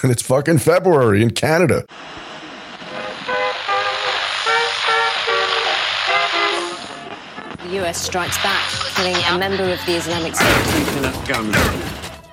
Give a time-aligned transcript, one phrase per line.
[0.02, 1.84] And it's fucking February in Canada.
[7.58, 10.46] The US strikes back, killing a member of the Islamic State.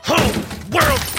[0.04, 0.32] Whole
[0.72, 1.17] world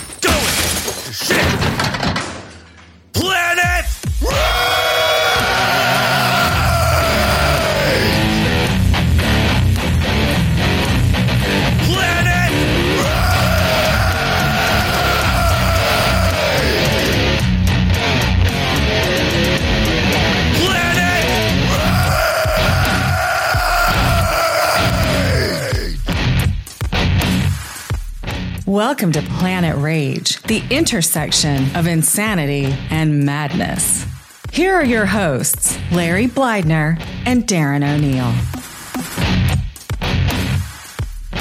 [28.89, 34.07] Welcome to Planet Rage, the intersection of insanity and madness.
[34.51, 38.33] Here are your hosts, Larry Blydner and Darren O'Neill.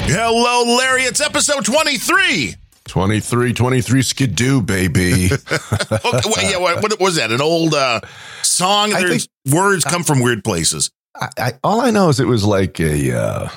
[0.04, 1.04] Hello, Larry.
[1.04, 2.54] It's episode 23.
[2.86, 5.30] 23, 23 skidoo, baby.
[5.90, 7.32] Okay, wait, yeah, what, what was that?
[7.32, 8.00] An old uh,
[8.42, 8.92] song?
[8.92, 10.90] I There's words come from weird places.
[11.16, 13.52] I, I, all I know is it was like a, uh, it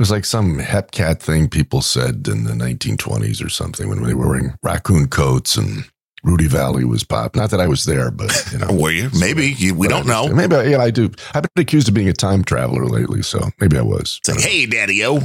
[0.00, 4.28] was like some hepcat thing people said in the 1920s or something when they were
[4.28, 5.84] wearing raccoon coats and
[6.22, 7.34] Rudy Vallee was pop.
[7.36, 9.08] Not that I was there, but you know, Were you?
[9.18, 9.52] Maybe.
[9.52, 10.28] You, we don't know.
[10.28, 11.10] Maybe, I- yeah, I do.
[11.34, 14.18] I've been accused of being a time traveler lately, so maybe I was.
[14.20, 15.20] It's like, uh, hey, Daddy O.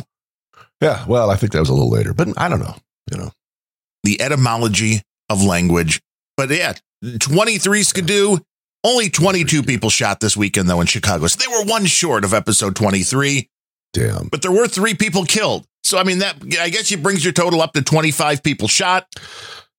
[0.81, 2.76] Yeah, well, I think that was a little later, but I don't know.
[3.12, 3.31] You know,
[4.03, 6.02] The etymology of language.
[6.38, 6.73] But yeah,
[7.20, 8.38] 23 skidoo.
[8.84, 11.28] Only 22 people shot this weekend, though, in Chicago.
[11.28, 13.50] So they were one short of episode 23,
[13.95, 14.27] damn.
[14.27, 15.65] but there were three people killed.
[15.83, 19.07] So, I mean, that I guess it brings your total up to 25 people shot,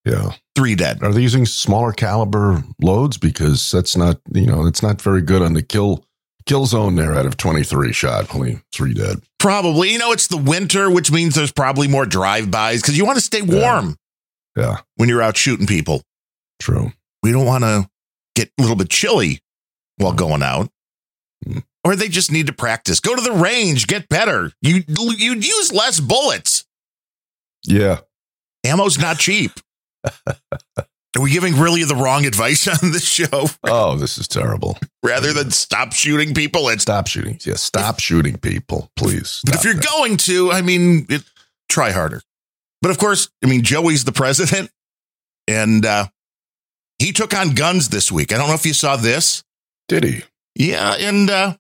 [0.05, 0.33] Yeah.
[0.55, 1.03] three dead.
[1.03, 3.19] Are they using smaller caliber loads?
[3.19, 6.05] Because that's not, you know, it's not very good on the kill
[6.47, 9.21] kill zone there out of 23 shot, only three dead.
[9.41, 9.91] Probably.
[9.93, 13.25] You know, it's the winter, which means there's probably more drive-bys because you want to
[13.25, 13.97] stay warm
[14.57, 16.03] Yeah, when you're out shooting people.
[16.61, 16.93] true.
[17.25, 17.89] We don't want to
[18.37, 19.41] get a little bit chilly
[19.97, 20.71] while going out.
[21.45, 21.65] Mm.
[21.87, 22.99] Or they just need to practice.
[22.99, 24.51] Go to the range, get better.
[24.61, 26.65] You you'd use less bullets.
[27.63, 28.01] Yeah.
[28.65, 29.53] Ammo's not cheap.
[30.27, 33.47] Are we giving really the wrong advice on this show?
[33.63, 34.79] Oh, this is terrible.
[35.05, 37.39] Rather than stop shooting people, and Stop shooting.
[37.45, 39.41] Yeah, stop shooting people, please.
[39.45, 39.87] But if you're that.
[39.87, 41.23] going to, I mean, it,
[41.69, 42.21] try harder.
[42.83, 44.73] But of course, I mean, Joey's the president,
[45.47, 46.07] and uh,
[46.99, 48.33] he took on guns this week.
[48.33, 49.45] I don't know if you saw this.
[49.87, 50.23] did he?
[50.57, 51.57] Yeah, and uh,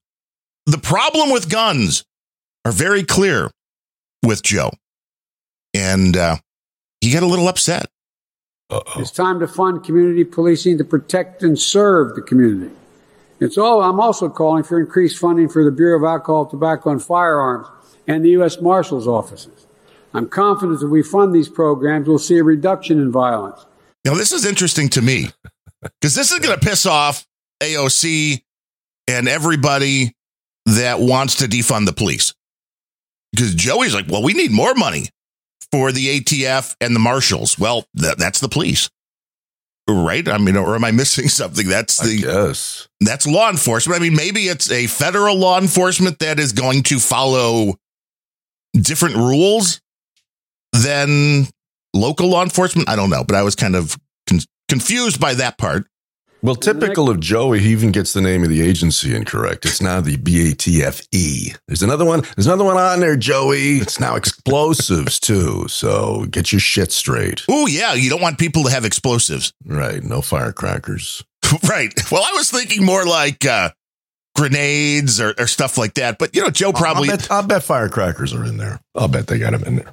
[0.66, 2.04] the problem with guns
[2.64, 3.50] are very clear
[4.24, 4.70] with Joe,
[5.72, 6.36] and uh,
[7.00, 7.86] he got a little upset.
[8.68, 9.00] Uh-oh.
[9.00, 12.74] It's time to fund community policing to protect and serve the community.
[13.38, 17.02] It's all, I'm also calling for increased funding for the Bureau of Alcohol, Tobacco, and
[17.02, 17.68] Firearms
[18.08, 18.60] and the U.S.
[18.60, 19.66] Marshal's offices.
[20.14, 23.66] I'm confident that we fund these programs, we'll see a reduction in violence.
[24.04, 25.28] Now, this is interesting to me
[25.82, 27.26] because this is going to piss off
[27.60, 28.42] AOC
[29.06, 30.14] and everybody
[30.66, 32.34] that wants to defund the police.
[33.32, 35.08] Because Joey's like, well, we need more money
[35.72, 37.58] for the ATF and the marshals.
[37.58, 38.88] Well, th- that's the police.
[39.88, 40.26] Right?
[40.28, 41.68] I mean, or am I missing something?
[41.68, 42.88] That's the guess.
[43.00, 44.00] that's law enforcement.
[44.00, 47.76] I mean, maybe it's a federal law enforcement that is going to follow
[48.74, 49.80] different rules
[50.72, 51.46] than
[51.94, 52.88] local law enforcement.
[52.88, 53.96] I don't know, but I was kind of
[54.28, 55.86] con- confused by that part.
[56.46, 59.66] Well, typical of Joey, he even gets the name of the agency incorrect.
[59.66, 61.08] It's now the BATFE.
[61.10, 61.52] E.
[61.66, 62.22] There's another one.
[62.36, 63.78] There's another one on there, Joey.
[63.78, 65.66] It's now explosives too.
[65.66, 67.42] So get your shit straight.
[67.50, 69.52] Oh, yeah, you don't want people to have explosives.
[69.64, 70.00] Right.
[70.04, 71.24] No firecrackers.
[71.68, 71.92] right.
[72.12, 73.70] Well, I was thinking more like uh,
[74.36, 76.16] grenades or, or stuff like that.
[76.16, 78.78] But, you know, Joe probably, I'll bet, I'll bet firecrackers are in there.
[78.94, 79.92] I'll bet they got them in there.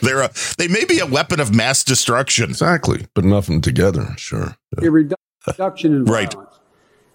[0.00, 2.48] they're a, they may be a weapon of mass destruction.
[2.48, 3.06] Exactly.
[3.14, 4.14] But nothing together.
[4.16, 4.56] Sure.
[4.78, 5.12] A redu-
[5.46, 6.32] reduction in Right.
[6.32, 6.56] violence.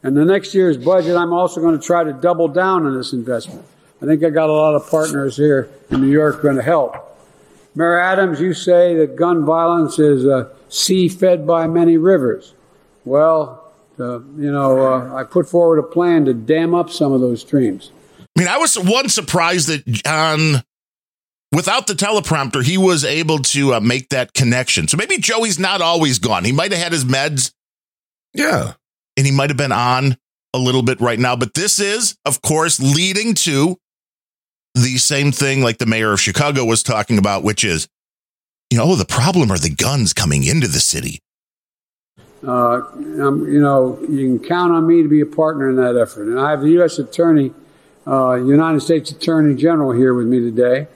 [0.04, 3.12] And the next year's budget, I'm also going to try to double down on this
[3.14, 3.66] investment.
[4.02, 6.96] I think I got a lot of partners here in New York going to help.
[7.76, 12.54] Mayor Adams, you say that gun violence is a sea fed by many rivers.
[13.04, 17.22] Well, uh, you know, uh, I put forward a plan to dam up some of
[17.22, 17.92] those streams.
[18.38, 20.64] I mean, I was one surprised that John,
[21.52, 24.88] without the teleprompter, he was able to uh, make that connection.
[24.88, 26.44] So maybe Joey's not always gone.
[26.46, 27.54] He might have had his meds
[28.36, 28.74] Yeah.
[29.18, 30.18] and he might have been on
[30.54, 31.36] a little bit right now.
[31.36, 33.78] But this is, of course, leading to
[34.74, 37.88] the same thing like the mayor of Chicago was talking about, which is,
[38.70, 41.20] you know, the problem are the guns coming into the city.
[42.46, 42.82] Uh,
[43.22, 46.28] um, you know, you can count on me to be a partner in that effort.
[46.28, 47.00] And I have the U.S.
[47.00, 47.54] Attorney,
[48.06, 50.88] uh, United States Attorney General here with me today.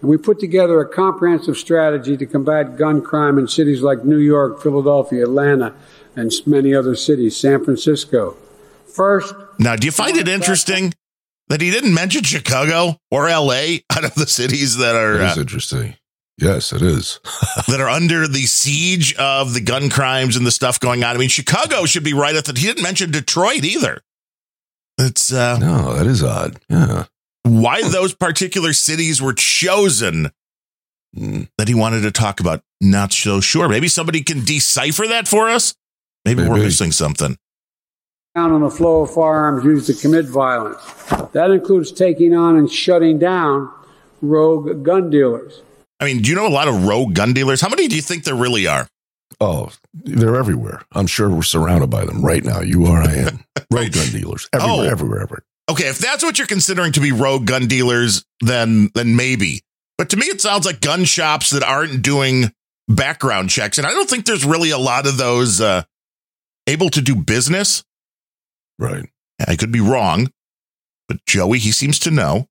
[0.00, 4.18] And we put together a comprehensive strategy to combat gun crime in cities like New
[4.18, 5.74] York, Philadelphia, Atlanta,
[6.18, 8.36] and many other cities, San Francisco.
[8.94, 10.92] First, Now, do you find it interesting
[11.48, 15.38] that he didn't mention Chicago or LA out of the cities that are That is
[15.38, 15.94] uh, interesting.
[16.40, 17.20] Yes, it is.
[17.68, 21.14] that are under the siege of the gun crimes and the stuff going on?
[21.16, 22.58] I mean, Chicago should be right at that.
[22.58, 24.00] He didn't mention Detroit either.
[24.98, 26.58] It's uh, No, that is odd.
[26.68, 27.04] Yeah.
[27.44, 30.30] why those particular cities were chosen
[31.16, 32.62] Mm, that he wanted to talk about.
[32.82, 33.66] Not so sure.
[33.66, 35.74] Maybe somebody can decipher that for us.
[36.24, 37.36] Maybe, we're missing something.
[38.34, 40.80] down on the flow of firearms used to commit violence.
[41.32, 43.70] That includes taking on and shutting down
[44.20, 45.62] rogue gun dealers.
[46.00, 47.60] I mean, do you know a lot of rogue gun dealers?
[47.60, 48.86] How many do you think there really are?
[49.40, 50.82] Oh, they're everywhere.
[50.92, 52.60] I'm sure we're surrounded by them right now.
[52.60, 53.44] You are, I am.
[53.70, 54.48] Road gun dealers.
[54.52, 54.82] Everywhere, Oh.
[54.90, 55.42] everywhere, everywhere.
[55.70, 59.60] Okay, if that's what you're considering to be rogue gun dealers, then then maybe.
[59.98, 62.52] But to me, it sounds like gun shops that aren't doing
[62.88, 65.82] background checks, and I don't think there's really a lot of those uh,
[66.68, 67.82] able to do business.
[68.78, 69.06] Right.
[69.46, 70.30] I could be wrong,
[71.08, 72.46] but Joey, he seems to know.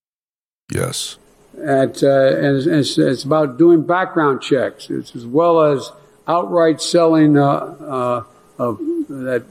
[0.72, 1.16] Yes.
[1.56, 4.90] At, uh, and it's, it's about doing background checks.
[4.90, 5.90] It's as well as
[6.26, 8.22] outright selling uh, uh,
[8.58, 8.78] of
[9.08, 9.44] that,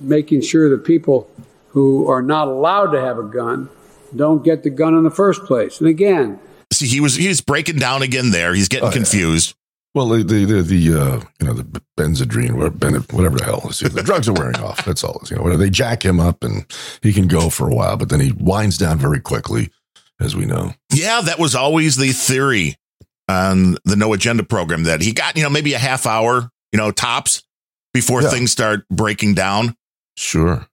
[0.00, 1.30] making sure that people
[1.70, 3.68] who are not allowed to have a gun
[4.14, 5.80] don't get the gun in the first place.
[5.80, 6.40] And again,
[6.72, 8.30] See, he was he's breaking down again.
[8.30, 9.54] There, he's getting Oh, confused.
[9.98, 13.66] Well, the the the, the uh, you know the Benzedrine, or ben, whatever the hell
[13.68, 14.84] is, the drugs are wearing off.
[14.84, 15.20] That's all.
[15.28, 16.64] You know, they jack him up and
[17.02, 19.70] he can go for a while, but then he winds down very quickly,
[20.20, 20.72] as we know.
[20.94, 22.76] Yeah, that was always the theory
[23.28, 26.76] on the No Agenda program that he got, you know, maybe a half hour, you
[26.76, 27.42] know, tops
[27.92, 28.30] before Yeah.
[28.30, 29.74] things start breaking down.
[30.16, 30.64] Sure.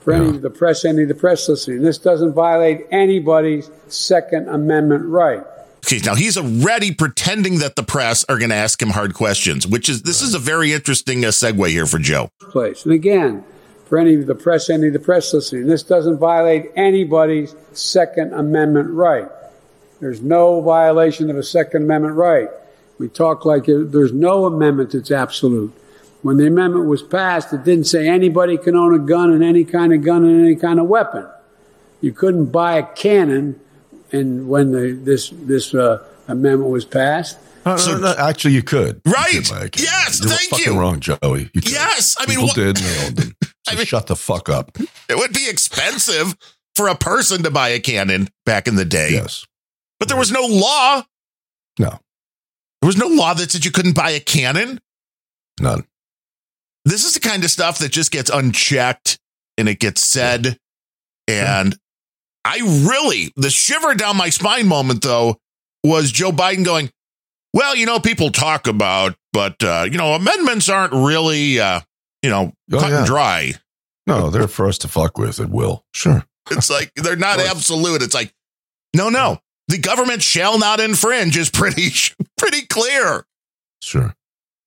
[0.00, 0.30] for any Yeah.
[0.34, 5.42] of the press, any of the press listening, this doesn't violate anybody's Second Amendment right.
[5.84, 9.66] Okay, now he's already pretending that the press are going to ask him hard questions,
[9.66, 12.30] which is this is a very interesting uh, segue here for Joe.
[12.38, 12.84] place.
[12.84, 13.44] And again,
[13.88, 18.32] for any of the press, any of the press listening, this doesn't violate anybody's Second
[18.32, 19.28] Amendment right.
[20.00, 22.48] There's no violation of a Second Amendment right.
[22.98, 25.72] We talk like there's no amendment that's absolute.
[26.22, 29.64] When the amendment was passed, it didn't say anybody can own a gun and any
[29.64, 31.26] kind of gun and any kind of weapon.
[32.00, 33.60] You couldn't buy a cannon,
[34.12, 39.00] and when the, this this uh, amendment was passed, Uh, So- no, actually, you could.
[39.04, 39.44] You Right.
[39.44, 39.70] could buy a.
[39.76, 40.78] Yes, You're thank fucking you.
[40.80, 41.50] wrong, Joey.
[41.54, 41.62] You.
[41.64, 42.76] Yes, I mean, People what- did.
[42.78, 43.36] And they owned them.
[43.64, 44.76] So I mean- shut the fuck up.
[45.08, 46.34] It would be expensive
[46.74, 49.46] for a person to buy a cannon back in the day, Yes.
[50.00, 51.04] but there was no law.
[51.78, 51.90] No.
[52.80, 54.80] There was no law that said you couldn't buy a cannon.
[55.60, 55.86] None.
[56.84, 59.16] this is the kind of stuff that just gets unchecked
[59.56, 60.58] and it gets said.
[61.28, 61.78] And
[62.44, 62.58] I
[62.88, 65.36] really, the shiver down my spine moment though
[65.84, 66.90] was Joe Biden going,
[67.54, 71.80] well, you know, people talk about, but, uh, you know, amendments aren't really, uh,
[72.22, 72.98] you know, Oh, cut yeah.
[72.98, 73.52] and dry.
[74.06, 75.84] No, they're for us to fuck with at will.
[75.94, 76.24] Sure.
[76.50, 78.02] It's like they're not absolute.
[78.02, 78.32] It's like,
[78.96, 81.90] no, no, the government shall not infringe is pretty,
[82.36, 83.24] pretty clear.
[83.80, 84.14] Sure.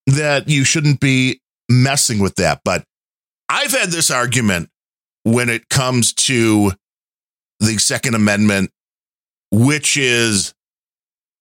[0.08, 2.62] that you shouldn't be messing with that.
[2.64, 2.86] But
[3.50, 4.70] I've had this argument
[5.24, 6.72] when it comes to
[7.60, 8.72] the Second Amendment,
[9.52, 10.54] which is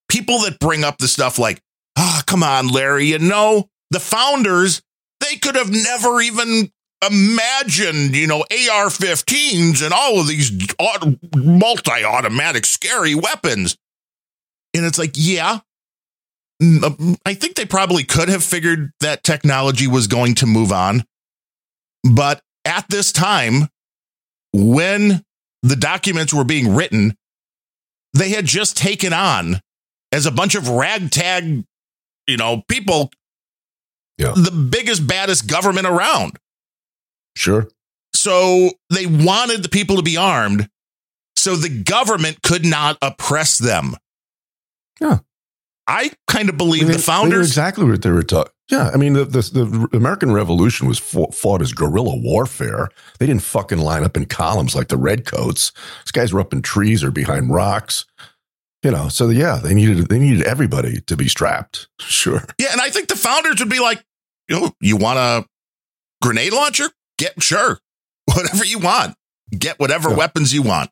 [0.09, 1.61] people that bring up the stuff like,
[1.97, 4.83] ah, come on, Larry, you know, the founders,
[5.21, 6.71] they could have never even
[7.07, 10.51] imagined, you know, AR 15s and all of these
[11.37, 13.77] multi automatic scary weapons.
[14.75, 15.61] And it's like, yeah,
[16.63, 21.05] Mm, I think they probably could have figured that technology was going to move on.
[22.09, 23.69] But at this time,
[24.53, 25.23] when
[25.65, 27.17] the documents were being written,
[28.13, 29.61] they had just taken on
[30.13, 31.65] as a bunch of ragtag,
[32.29, 33.11] you know, people,
[34.19, 34.35] Yeah.
[34.37, 36.39] the biggest, baddest government around.
[37.35, 37.69] Sure.
[38.15, 40.69] So they wanted the people to be armed
[41.35, 43.97] so the government could not oppress them.
[45.01, 45.19] Yeah.
[45.87, 47.49] I kind of believe I mean, the founders.
[47.49, 48.53] exactly what they were talking.
[48.71, 49.43] Yeah, I mean, the, the
[49.91, 52.89] the American Revolution was fought, fought as guerrilla warfare.
[53.19, 55.73] They didn't fucking line up in columns like the redcoats.
[56.05, 58.07] These guys were up in trees or behind rocks.
[58.83, 61.89] You know, so yeah, they needed they needed everybody to be strapped.
[62.01, 62.43] Sure.
[62.59, 64.03] Yeah, and I think the founders would be like,
[64.49, 65.45] you know, you want a
[66.23, 66.89] grenade launcher?
[67.19, 67.81] Get sure.
[68.35, 69.15] Whatever you want.
[69.59, 70.17] Get whatever Yeah.
[70.17, 70.91] weapons you want.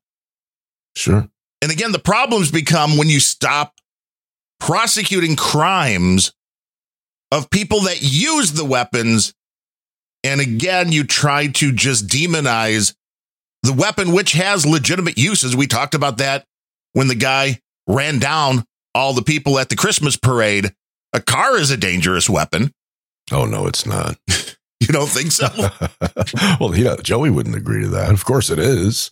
[0.94, 1.26] Sure.
[1.62, 3.74] And again, the problems become when you stop
[4.62, 6.32] prosecuting crimes
[7.32, 9.34] of people that use the weapons.
[10.22, 12.94] And again, you try to just demonize
[13.64, 15.56] the weapon, which has legitimate uses.
[15.56, 16.44] We talked about that
[16.92, 18.64] when the guy ran down
[18.94, 20.72] all the people at the Christmas parade.
[21.12, 22.72] A car is a dangerous weapon.
[23.32, 24.16] Oh no, it's not.
[24.82, 25.46] You don't think so?
[26.60, 28.10] well, yeah, Joey wouldn't agree to that.
[28.10, 29.10] Of course, it is.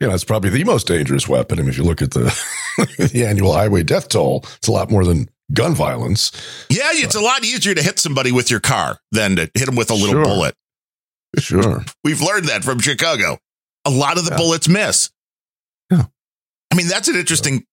[0.00, 1.58] You know, it's probably the most dangerous weapon.
[1.58, 2.24] I mean, if you look at the
[3.12, 6.30] the annual highway death toll, it's a lot more than gun violence.
[6.70, 9.76] yeah, it's a lot easier to hit somebody with your car than to hit them
[9.76, 10.24] with a little Sure.
[10.24, 10.54] bullet.
[11.38, 11.84] Sure.
[12.04, 13.38] We've learned that from Chicago.
[13.84, 14.36] A lot of the Yeah.
[14.36, 15.10] bullets miss.
[15.90, 16.04] Yeah.
[16.70, 17.64] I mean, that's an interesting.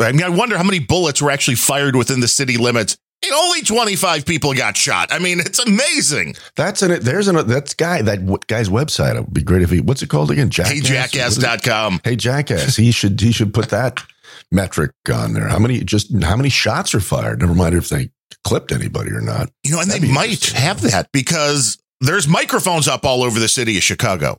[0.00, 2.96] I mean, I wonder how many bullets were actually fired within the city limits.
[3.24, 5.12] And only 25 people got shot.
[5.12, 6.34] I mean, it's amazing.
[6.56, 9.14] That's an it there's an that's guy that w- guy's website.
[9.16, 10.50] It would be great if he what's it called again?
[10.50, 10.72] Jackass.
[10.72, 11.40] Hey, What is it?
[11.42, 12.00] jackass.com.
[12.04, 12.76] Hey, jackass.
[12.76, 14.02] He should he should put that
[14.50, 15.46] metric on there.
[15.48, 17.40] How many just how many shots are fired?
[17.40, 18.10] Never mind if they
[18.44, 19.50] clipped anybody or not.
[19.62, 23.48] You know, and That'd they might have that because there's microphones up all over the
[23.48, 24.36] city of Chicago.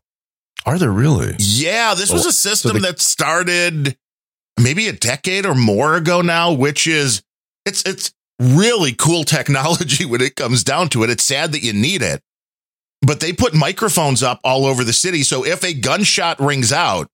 [0.66, 1.36] Are there really?
[1.40, 3.96] Yeah, this was Oh, a system they- that started
[4.60, 7.24] maybe a decade or more ago now, which is
[7.66, 8.12] it's it's
[8.44, 11.10] really cool technology when it comes down to it.
[11.10, 12.22] It's sad that you need it.
[13.06, 15.24] But they put microphones up all over the city.
[15.24, 17.08] So if a gunshot rings out,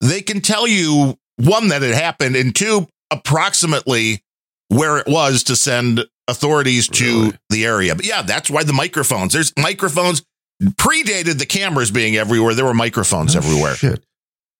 [0.00, 4.22] they can tell you one that it happened and two approximately
[4.68, 7.94] where it was to send authorities to the area.
[7.96, 9.32] But yeah, that's why the microphones.
[9.32, 10.22] There's microphones
[10.62, 12.54] predated the cameras being everywhere.
[12.54, 13.74] There were microphones Oh, everywhere.
[13.74, 14.04] Shit.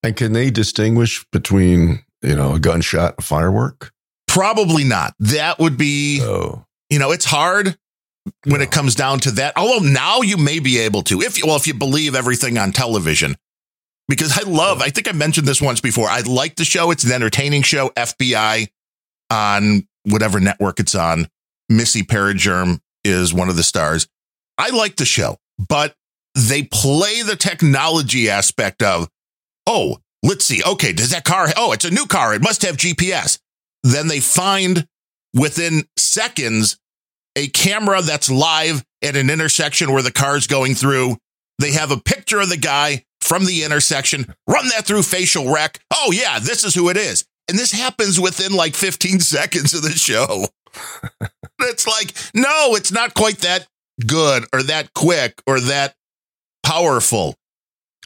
[0.02, 3.92] And can they distinguish between you know a gunshot, and a firework?
[4.28, 5.14] Probably not.
[5.18, 7.76] That would be, Oh, you know, it's hard
[8.44, 9.56] when it comes down to that.
[9.56, 12.72] Although now you may be able to, if you, well, if you believe everything on
[12.72, 13.36] television.
[14.08, 16.08] Because I love, I think I mentioned this once before.
[16.08, 16.90] I like the show.
[16.90, 17.90] It's an entertaining show.
[17.90, 18.68] FBI
[19.30, 21.28] on whatever network it's on.
[21.68, 24.08] Missy Peregrym is one of the stars.
[24.56, 25.36] I like the show,
[25.68, 25.94] but
[26.34, 29.08] they play the technology aspect of,
[29.66, 30.62] oh, let's see.
[30.66, 31.48] Okay, does that car?
[31.56, 32.34] Oh, it's a new car.
[32.34, 33.38] It must have GPS.
[33.82, 34.86] Then they find
[35.34, 36.78] within seconds
[37.36, 41.16] a camera that's live at an intersection where the car's going through.
[41.58, 45.78] They have a picture of the guy from the intersection, run that through facial rec.
[45.92, 47.24] Oh, yeah, this is who it is.
[47.48, 50.46] And this happens within like 15 seconds of the show.
[51.60, 53.66] it's like, no, it's not quite that
[54.06, 55.94] good or that quick or that
[56.62, 57.34] powerful.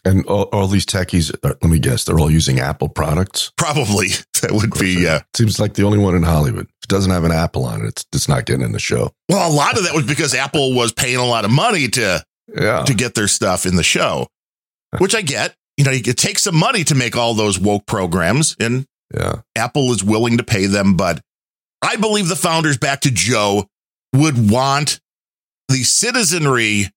[0.05, 1.33] And all, all these techies.
[1.45, 3.53] Are, let me guess, they're all using Apple products.
[3.57, 4.09] Probably
[4.43, 6.65] that would be, uh, Seems like the only one in Hollywood.
[6.67, 9.13] If it doesn't have an Apple on it, it's it's not getting in the show.
[9.29, 12.25] well, a lot of that was because Apple was paying a lot of money to
[12.55, 12.83] Yeah.
[12.85, 14.27] to get their stuff in the show,
[14.99, 15.55] which I get.
[15.79, 19.37] You know, it takes some money to make all those woke programs, and Yeah.
[19.57, 20.97] Apple is willing to pay them.
[20.97, 21.21] But
[21.81, 23.67] I believe the founders, back to Joe,
[24.13, 25.01] would want
[25.69, 26.91] the citizenry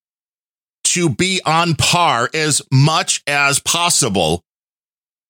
[0.86, 4.44] to be on par as much as possible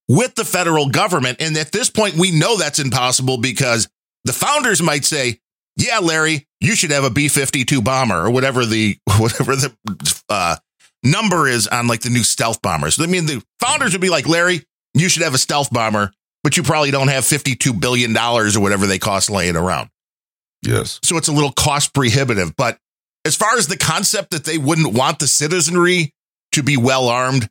[0.07, 1.41] with the federal government.
[1.41, 3.89] And at this point, we know that's impossible because
[4.23, 5.39] the founders might say,
[5.77, 9.73] yeah, Larry, you should have a B 52 bomber or whatever the, whatever the,
[10.29, 10.55] uh,
[11.03, 12.99] number is on like the new stealth bombers.
[12.99, 14.61] I mean, the founders would be like, Larry,
[14.93, 16.11] you should have a stealth bomber,
[16.43, 19.89] but you probably don't have $52 billion or whatever they cost laying around.
[20.63, 20.99] Yes.
[21.03, 22.55] So it's a little cost prohibitive.
[22.55, 22.79] But
[23.25, 26.13] as far as the concept that they wouldn't want the citizenry
[26.51, 27.49] to be well armed,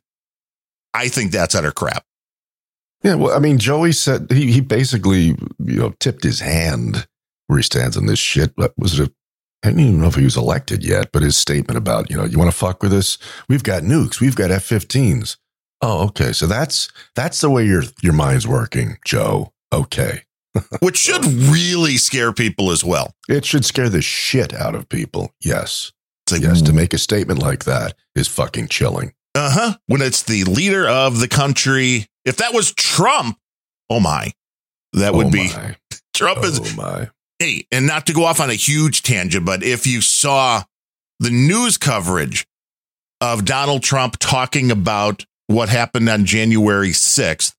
[0.93, 2.05] I think that's utter crap.
[3.03, 3.15] Yeah.
[3.15, 7.07] Well, I mean, Joey said he he basically you know tipped his hand
[7.47, 8.55] where he stands on this shit.
[8.55, 9.09] But was it?
[9.09, 9.13] A,
[9.63, 12.25] I don't even know if he was elected yet, but his statement about you know
[12.25, 13.17] you want to fuck with us?
[13.49, 14.21] We've got nukes.
[14.21, 15.37] We've got F-15s.
[15.81, 16.31] Oh, okay.
[16.31, 19.53] So that's that's the way your your mind's working, Joe.
[19.73, 20.23] Okay.
[20.79, 23.13] Which should really scare people as well.
[23.27, 25.33] It should scare the shit out of people.
[25.41, 25.91] Yes.
[26.31, 26.61] Like, Yes.
[26.63, 29.13] To make a statement like that is fucking chilling.
[29.35, 29.77] uh huh.
[29.87, 33.37] When it's the leader of the country, if that was Trump,
[33.89, 34.31] oh my,
[34.93, 35.75] that would oh be my.
[36.13, 37.09] Trump is Oh my.
[37.39, 40.63] hey, and not to go off on a huge tangent, but if you saw
[41.19, 42.47] the news coverage
[43.21, 47.53] of Donald Trump talking about what happened on January 6th,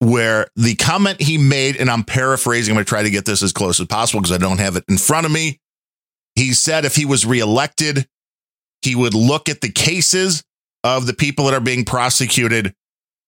[0.00, 3.42] where the comment he made, and I'm paraphrasing, I'm going to try to get this
[3.42, 5.60] as close as possible because I don't have it in front of me.
[6.34, 8.08] He said if he was reelected,
[8.82, 10.42] he would look at the cases
[10.82, 12.74] of the people that are being prosecuted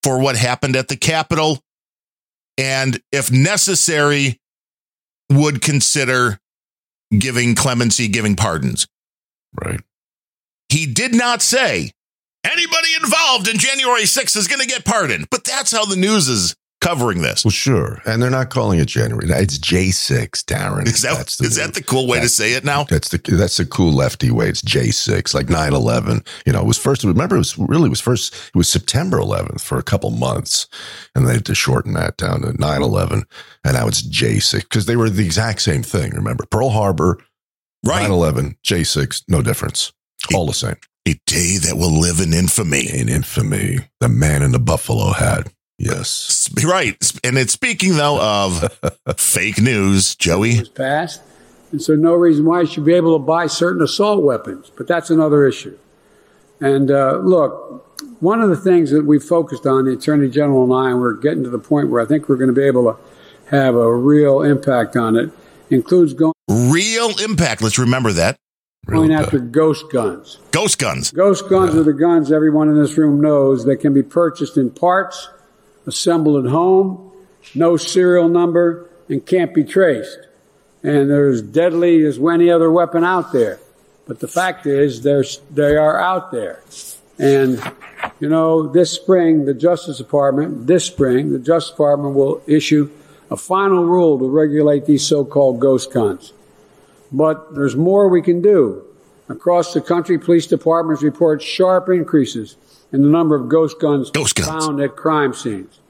[0.03, 1.61] for what happened at the Capitol.
[2.57, 4.41] And if necessary,
[5.31, 6.39] would consider
[7.17, 8.87] giving clemency, giving pardons.
[9.63, 9.81] Right.
[10.71, 11.93] He did not say
[12.45, 16.29] anybody involved in January 6th is going to get pardoned, but that's how the news
[16.29, 17.45] is covering this.
[17.45, 18.03] Well, sure.
[18.05, 19.27] And they're not calling it January.
[19.31, 20.87] It's J6, Darren.
[20.87, 22.85] Is that That's the is that the cool way to say it now?
[22.85, 24.49] That's the that's the cool lefty way.
[24.49, 26.27] It's J six, like 9-11.
[26.45, 27.05] You know, it was first.
[27.05, 28.35] Remember, it was really it was first.
[28.35, 30.67] It was September eleventh for a couple months,
[31.15, 33.23] and they had to shorten that down to 9-11.
[33.65, 36.11] and now it's J six because they were the exact same thing.
[36.13, 37.19] Remember, Pearl Harbor,
[37.85, 38.09] Right.
[38.09, 39.93] 9-11, J six, no difference,
[40.35, 40.77] all the same.
[41.09, 42.89] A day that will live in infamy.
[42.89, 45.49] In infamy, the man in the buffalo hat.
[45.83, 46.97] Yes, S- Right.
[47.25, 48.73] And it's speaking though of
[49.17, 50.61] fake news, Joey.
[50.61, 51.21] was passed.
[51.73, 54.87] And so no reason why you should be able to buy certain assault weapons, but
[54.87, 55.77] that's another issue.
[56.61, 60.73] And uh, look, one of the things that we focused on, the Attorney General and
[60.87, 62.85] I, and we're getting to the point where I think we're going to be able
[62.93, 62.99] to
[63.51, 65.31] have a real impact on it,
[65.71, 67.63] includes going, Real impact.
[67.63, 68.37] Let's remember that.
[68.87, 70.39] going Real after ghost guns.
[70.53, 71.11] Ghost guns.
[71.11, 74.71] Ghost guns are the guns everyone in this room knows that can be purchased in
[74.71, 75.29] parts,
[75.87, 77.13] assembled at home,
[77.55, 80.19] no serial number, and can't be traced.
[80.83, 83.61] And they're as deadly as any other weapon out there.
[84.07, 86.63] But the fact is, they're, out there.
[87.19, 87.63] And,
[88.19, 92.91] you know, this spring, the Justice Department, this spring, the Justice Department will issue
[93.31, 96.33] a final rule to regulate these so-called ghost guns.
[97.13, 98.85] But there's more we can do.
[99.29, 102.57] Across the country, police departments report sharp increases
[102.93, 104.49] in the number of ghost guns, Ghost guns.
[104.49, 105.81] found at crime scenes.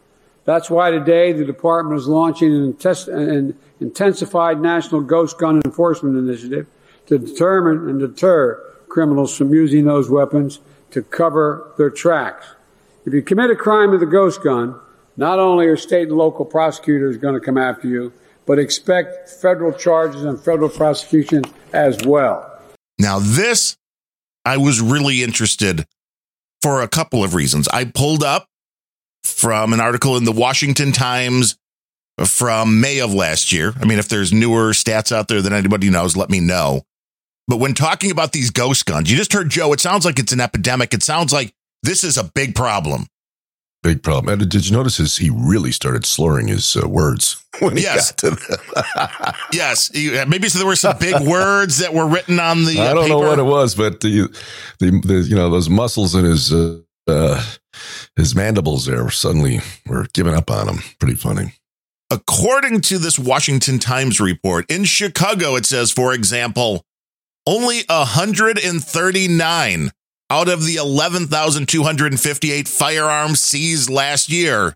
[0.44, 6.16] That's why today the department is launching an, intens- an intensified national ghost gun enforcement
[6.16, 6.66] initiative
[7.06, 12.47] to determine and deter criminals from using those weapons to cover their tracks.
[13.04, 14.78] If you commit a crime with a ghost gun,
[15.16, 18.12] not only are state and local prosecutors going to come after you,
[18.47, 22.49] but expect federal charges and federal prosecution as well.
[22.99, 23.76] Now, this
[24.44, 25.87] I was really interested
[26.62, 27.69] for a couple of reasons.
[27.69, 28.47] I pulled up
[29.25, 31.57] from an article in the Washington Times
[32.25, 33.73] from May of last year.
[33.81, 36.83] I mean, if there's newer stats out there that anybody knows, let me know.
[37.49, 40.33] But when talking about these ghost guns, you just heard Joe, it sounds like it's
[40.33, 40.95] an epidemic.
[40.95, 41.52] It sounds like
[41.83, 43.07] this is a big problem.
[43.83, 44.41] Big problem.
[44.41, 45.17] And did you notice his?
[45.17, 48.12] He really started slurring his uh, words when he Yes.
[48.12, 49.35] got to them.
[49.53, 52.79] Yes, maybe so there were some big words that were written on the.
[52.81, 54.29] uh, I don't know what it was, but the,
[54.79, 57.42] the, the you know those muscles in his uh, uh,
[58.16, 60.79] his mandibles there suddenly were giving up on him.
[60.99, 61.55] Pretty funny.
[62.11, 66.85] According to this Washington Times report, in Chicago, it says, for example,
[67.47, 69.90] only 139
[70.33, 74.75] out of the 11,258 firearms seized last year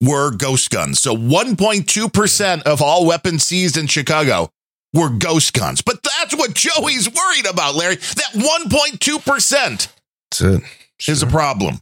[0.00, 0.98] were ghost guns.
[0.98, 4.50] So 1.2% of all weapons seized in Chicago
[4.92, 5.80] were ghost guns.
[5.80, 7.94] But that's what Joey's worried about, Larry.
[7.94, 9.88] That 1.2%
[10.30, 10.62] That's it.
[11.06, 11.78] is a problem.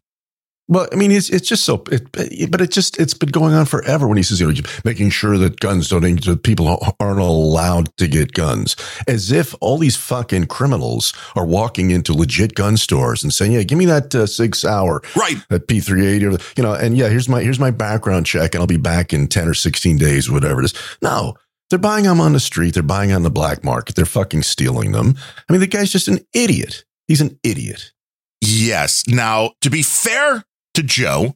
[0.72, 2.11] Well, I mean, it's it's just so, it,
[2.50, 4.08] but it just it's been going on forever.
[4.08, 8.08] When he says, you know, making sure that guns don't that people aren't allowed to
[8.08, 8.74] get guns,
[9.06, 13.64] as if all these fucking criminals are walking into legit gun stores and saying, "Yeah,
[13.64, 15.37] give me that uh, Sig Sauer, Right.
[15.50, 18.54] that P three eighty, or you know, and yeah, here's my here's my background check,
[18.54, 21.35] and I'll be back in ten or sixteen days, whatever it is." No,
[21.68, 22.72] they're buying them on the street.
[22.72, 23.94] They're buying on the black market.
[23.94, 25.16] They're fucking stealing them.
[25.48, 26.85] I mean, the guy's just an idiot.
[27.08, 27.92] He's an idiot.
[28.40, 29.04] Yes.
[29.06, 31.35] Now, to be fair to Joe,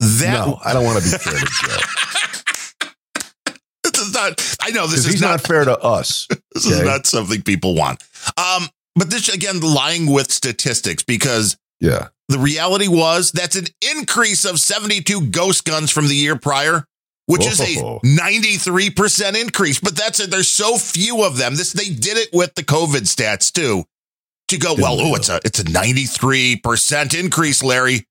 [0.00, 2.78] that no, I don't want to be fair to Joe.
[3.84, 4.56] this is not.
[4.60, 6.26] I know this is not, not, fair to us.
[6.54, 8.02] This is not something people want.
[8.36, 12.08] Um, but this again, lying with statistics because Yeah.
[12.28, 16.84] the reality was that's an increase of 72 ghost guns from the year prior,
[17.26, 19.78] which is a 93% increase.
[19.78, 20.30] But that's it.
[20.32, 21.54] There's so few of them.
[21.54, 23.84] This they did it with the COVID stats too.
[24.48, 28.07] To go, well, oh, it's a it's a 93% increase, Larry.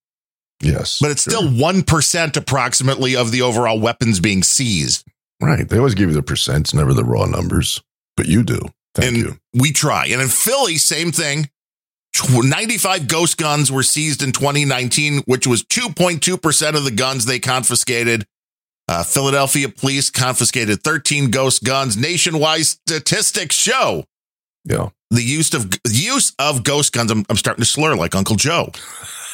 [0.62, 1.00] Yes.
[1.00, 1.34] But it's sure.
[1.34, 5.06] still 1% approximately of the overall weapons being seized.
[5.42, 5.68] right.
[5.68, 7.82] They always give you the percents, never the raw numbers.
[8.16, 8.60] But you do.
[8.96, 9.38] Thank and you.
[9.54, 10.08] we try.
[10.08, 11.50] And in Philly, same thing.
[12.34, 18.26] 95 ghost guns were seized in 2019, which was 2.2% of the guns they confiscated.
[18.88, 21.96] Uh, Philadelphia police confiscated 13 ghost guns.
[21.96, 24.06] Nationwide statistics show
[24.66, 24.90] Yeah.
[25.12, 27.12] the use of use of ghost guns.
[27.12, 28.72] I'm, I'm starting to slur like Uncle Joe.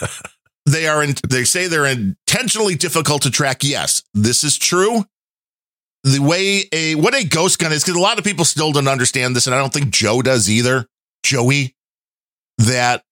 [0.65, 3.63] they are in, they say they're intentionally difficult to track.
[3.63, 5.05] Yes, this is true.
[6.03, 8.87] The way a what a ghost gun is, because a lot of people still don't
[8.87, 10.87] understand this, and I don't think Joe does either.
[11.23, 11.75] Joey,
[12.57, 13.03] that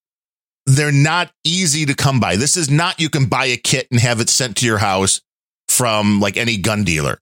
[0.65, 2.35] they're not easy to come by.
[2.35, 5.21] This is not you can buy a kit and have it sent to your house
[5.69, 7.19] from like any gun dealer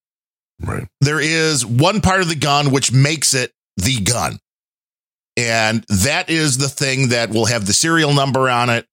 [0.61, 0.87] Right.
[0.99, 4.39] there is one part of the gun which makes it the gun.
[5.37, 8.85] And that is the thing that will have the serial number on it.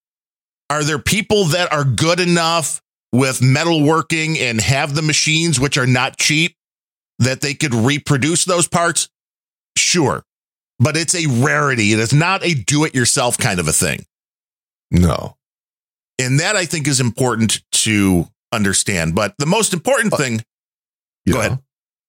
[0.71, 5.87] Are there people that are good enough with metalworking and have the machines, which are
[5.87, 6.57] not cheap,
[7.19, 9.09] that they could reproduce those parts?
[9.77, 10.23] Sure.
[10.79, 11.93] But it's a rarity.
[11.93, 14.05] It is not a do it yourself kind of a thing.
[14.91, 15.37] No.
[16.19, 19.15] And that I think is important to understand.
[19.15, 20.43] But the most important uh, thing,
[21.25, 21.47] You Go know?
[21.47, 21.59] ahead.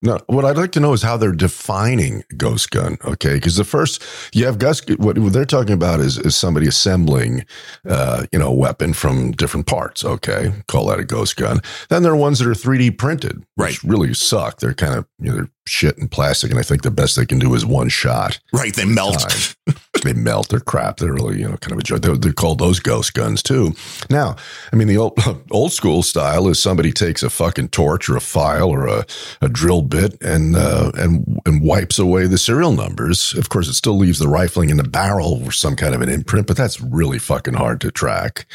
[0.08, 2.98] No, what I'd like to know is how they're defining ghost gun.
[3.04, 4.02] Okay, because the first
[4.34, 7.46] you have ghost, what, they're talking about is is somebody assembling,
[7.86, 10.06] uh, you know, a weapon from different parts.
[10.06, 11.60] Okay, call that a ghost gun.
[11.90, 14.62] Then there are ones that are 3D printed, which really suck.
[14.62, 17.26] They're kind of you know they're shit and plastic, and I think the best they
[17.26, 18.40] can do is one shot.
[18.54, 18.74] right?
[18.74, 19.56] They melt.
[20.04, 20.50] They melt.
[20.50, 20.98] They're crap.
[20.98, 22.02] They're really you know kind of a joke.
[22.02, 23.74] They're, they're called those ghost guns too.
[24.10, 24.36] Now,
[24.72, 25.20] I mean the old
[25.52, 29.06] old school style is somebody takes a fucking torch or a file or a,
[29.42, 33.34] a drill bit and uh, and and wipes away the serial numbers.
[33.34, 36.10] Of course, it still leaves the rifling in the barrel or some kind of an
[36.10, 38.46] imprint, but that's really fucking hard to track.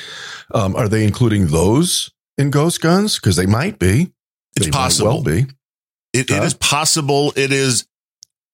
[0.54, 3.18] Um, are they including those in ghost guns?
[3.18, 4.12] Because they might be.
[4.56, 5.08] It's They possible.
[5.08, 5.46] Well, be.
[6.12, 7.32] It, it is possible.
[7.36, 7.86] It is,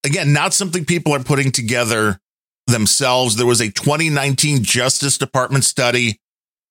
[0.05, 2.21] again, not something people are putting together
[2.67, 3.37] themselves.
[3.37, 6.21] There was a 2019 Justice Department study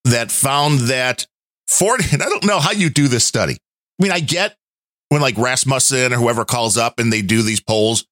[0.05, 1.27] that found that
[1.67, 3.53] 40, and I don't know how you do this study.
[3.53, 4.55] I mean, I get
[5.09, 8.05] when like Rasmussen or whoever calls up and they do these polls,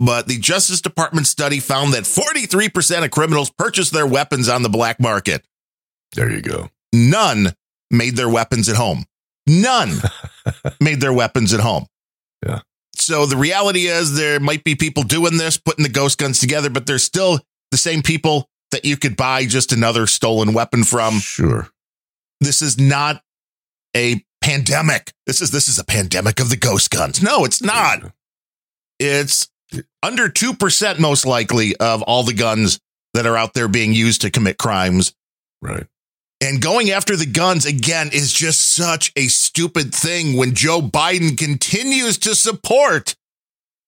[0.00, 4.68] but the Justice Department study found that 43% of criminals purchase their weapons on the
[4.68, 5.44] black market.
[6.14, 6.70] There you go.
[6.92, 7.52] None
[7.90, 9.04] made their weapons at home.
[9.46, 9.90] None
[10.80, 11.86] made their weapons at home.
[12.46, 12.60] Yeah.
[12.94, 16.68] So the reality is there might be people doing this, putting the ghost guns together,
[16.70, 21.20] but they're still the same people that you could buy just another stolen weapon from.
[21.20, 21.68] Sure.
[22.40, 23.22] This is not
[23.96, 25.12] a pandemic.
[25.26, 27.22] This is this is a pandemic of the ghost guns.
[27.22, 28.12] No, it's not.
[28.98, 29.48] It's
[30.02, 32.80] under 2% most likely of all the guns
[33.14, 35.14] that are out there being used to commit crimes.
[35.60, 35.86] Right.
[36.40, 41.36] And going after the guns again is just such a stupid thing when Joe Biden
[41.36, 43.16] continues to support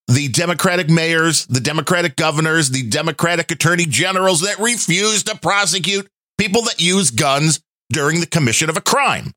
[0.08, 6.08] the Democratic mayors, the Democratic governors, the Democratic attorney generals that refuse to prosecute
[6.38, 7.60] people that use guns
[7.92, 9.32] during the commission of a crime.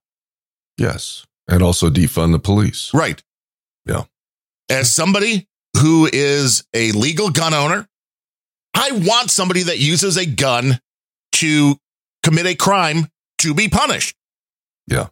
[0.77, 1.25] Yes.
[1.47, 2.91] And also defund the police.
[2.93, 3.21] Right.
[3.85, 4.03] Yeah.
[4.69, 5.47] As somebody
[5.77, 7.87] who is a legal gun owner,
[8.73, 10.79] I want somebody that uses a gun
[11.33, 11.77] to
[12.23, 13.07] commit a crime
[13.39, 14.15] to be punished.
[14.87, 15.07] Yeah.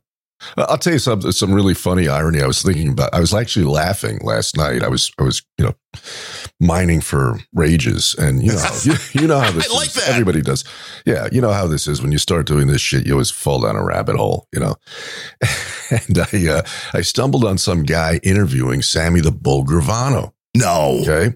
[0.57, 1.31] I'll tell you something.
[1.31, 2.41] Some really funny irony.
[2.41, 3.13] I was thinking about.
[3.13, 4.81] I was actually laughing last night.
[4.81, 5.75] I was, I was, you know,
[6.59, 9.69] mining for rages, and you know, you, you know how this.
[9.69, 9.93] I like is.
[9.93, 10.09] that.
[10.09, 10.63] Everybody does.
[11.05, 12.01] Yeah, you know how this is.
[12.01, 14.47] When you start doing this shit, you always fall down a rabbit hole.
[14.51, 14.75] You know,
[15.91, 16.61] and I, uh,
[16.95, 20.31] I stumbled on some guy interviewing Sammy the Bull Gravano.
[20.57, 21.35] No, Okay,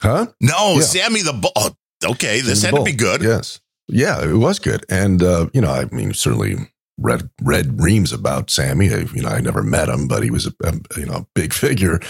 [0.00, 0.26] huh?
[0.40, 0.80] no, Yeah.
[0.82, 1.52] Sammy the Bull.
[1.56, 1.70] oh,
[2.04, 3.20] Okay, this Sammy had to be good.
[3.22, 3.60] Yes.
[3.88, 4.84] Yeah, it was good.
[4.88, 6.56] And, uh, you know, I mean, certainly
[6.98, 8.92] read, read reams about Sammy.
[8.92, 11.52] I, you know, I never met him, but he was a, a you know, big
[11.54, 12.00] figure,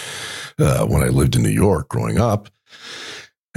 [0.59, 2.49] uh, when I lived in New York growing up.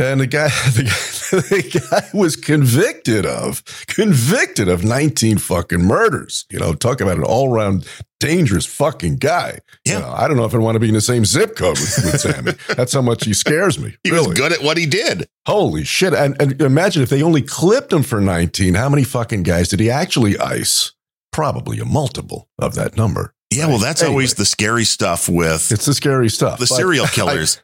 [0.01, 6.45] And the guy, the guy, the guy was convicted of, convicted of 19 fucking murders.
[6.49, 7.87] You know, talk about an all around
[8.19, 9.59] dangerous fucking guy.
[9.85, 9.99] You Yeah.
[9.99, 11.99] know, I don't know if I want to be in the same zip code with,
[12.03, 12.51] with Sammy.
[12.75, 13.95] That's how much he scares me.
[14.03, 14.29] He really.
[14.29, 15.27] was good at what he did.
[15.45, 16.13] Holy shit.
[16.13, 19.79] And, and imagine if they only clipped him for 19, how many fucking guys did
[19.79, 20.93] he actually ice?
[21.31, 23.33] Probably a multiple of that number.
[23.53, 24.13] Yeah, well, that's Anyway.
[24.13, 26.59] always the scary stuff with It's the scary stuff.
[26.59, 27.61] the serial killers.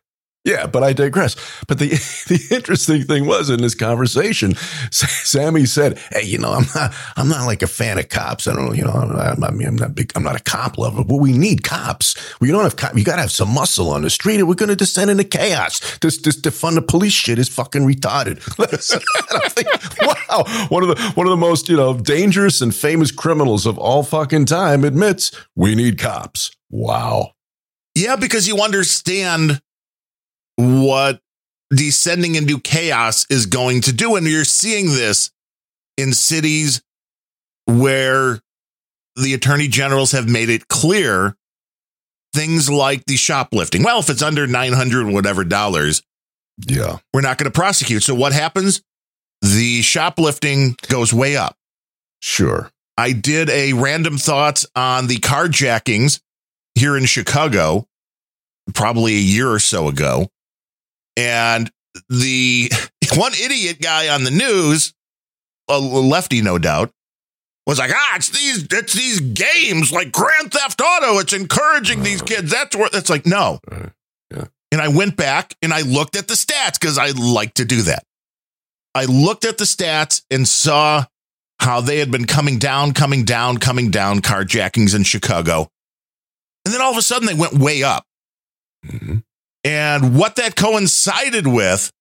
[0.48, 1.36] Yeah, but I digress.
[1.68, 1.90] But the
[2.28, 4.56] the interesting thing was in this conversation,
[4.92, 8.48] Sammy said, "Hey, you know, I'm not I'm not like a fan of cops.
[8.48, 10.14] I don't you know, I'm, I mean, I'm not big.
[10.16, 11.04] I'm not a cop lover.
[11.04, 12.16] But we need cops.
[12.40, 12.98] We don't have cop.
[12.98, 15.26] You got to have some muscle on the street, or we're going to descend into
[15.26, 15.98] chaos.
[16.00, 18.38] This this defund the police shit is fucking retarded.
[19.44, 23.12] I'm thinking, wow, one of the one of the most you know dangerous and famous
[23.12, 26.52] criminals of all fucking time admits we need cops.
[26.70, 27.34] Wow.
[27.96, 29.60] Yeah, because you understand
[30.58, 31.22] what
[31.74, 34.16] descending into chaos is going to do.
[34.16, 35.32] And you're seeing this
[35.98, 36.82] in cities
[37.66, 38.40] where
[39.16, 41.36] the attorney generals have made it clear
[42.34, 43.84] things like the shoplifting.
[43.84, 46.04] Well, if it's under 900 whatever dollars,
[46.68, 46.98] Yeah.
[47.14, 48.04] we're not going to prosecute.
[48.04, 48.82] So what happens?
[49.42, 51.56] The shoplifting goes way up.
[52.22, 52.72] Sure.
[52.98, 56.20] I did a random thoughts on the carjackings
[56.76, 57.88] here in Chicago,
[58.74, 60.30] probably a year or so ago.
[61.18, 61.70] And
[62.10, 62.72] the
[63.16, 64.94] one idiot guy on the news,
[65.70, 66.92] a lefty, no doubt,
[67.66, 71.20] was like, ah, it's these, it's these games like Grand Theft Auto.
[71.20, 72.50] It's encouraging these kids.
[72.50, 73.60] That's where it's like, no.
[74.32, 74.46] Yeah.
[74.72, 77.82] And I went back and I looked at the stats because I like to do
[77.84, 78.04] that.
[78.96, 81.06] I looked at the stats and saw
[81.60, 85.70] how they had been coming down, coming down, coming down, carjackings in Chicago.
[86.66, 88.06] And then all of a sudden they went way up.
[88.86, 89.24] Mhm.
[89.68, 91.92] And what that coincided with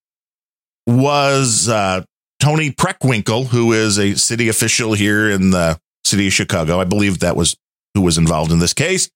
[0.87, 2.05] was uh,
[2.39, 6.81] Toni Preckwinkle, who is a city official here in the city of Chicago.
[6.81, 7.57] I believe that was
[7.95, 9.11] who was involved in this case.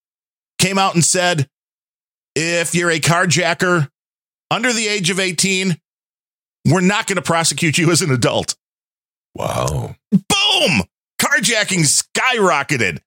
[0.58, 1.46] Came out and said,
[2.34, 3.88] if you're a carjacker
[4.50, 5.78] under the age of 18,
[6.66, 8.56] we're not going to prosecute you as an adult.
[9.32, 9.94] Wow.
[10.10, 10.82] Boom!
[11.22, 12.98] Carjacking skyrocketed.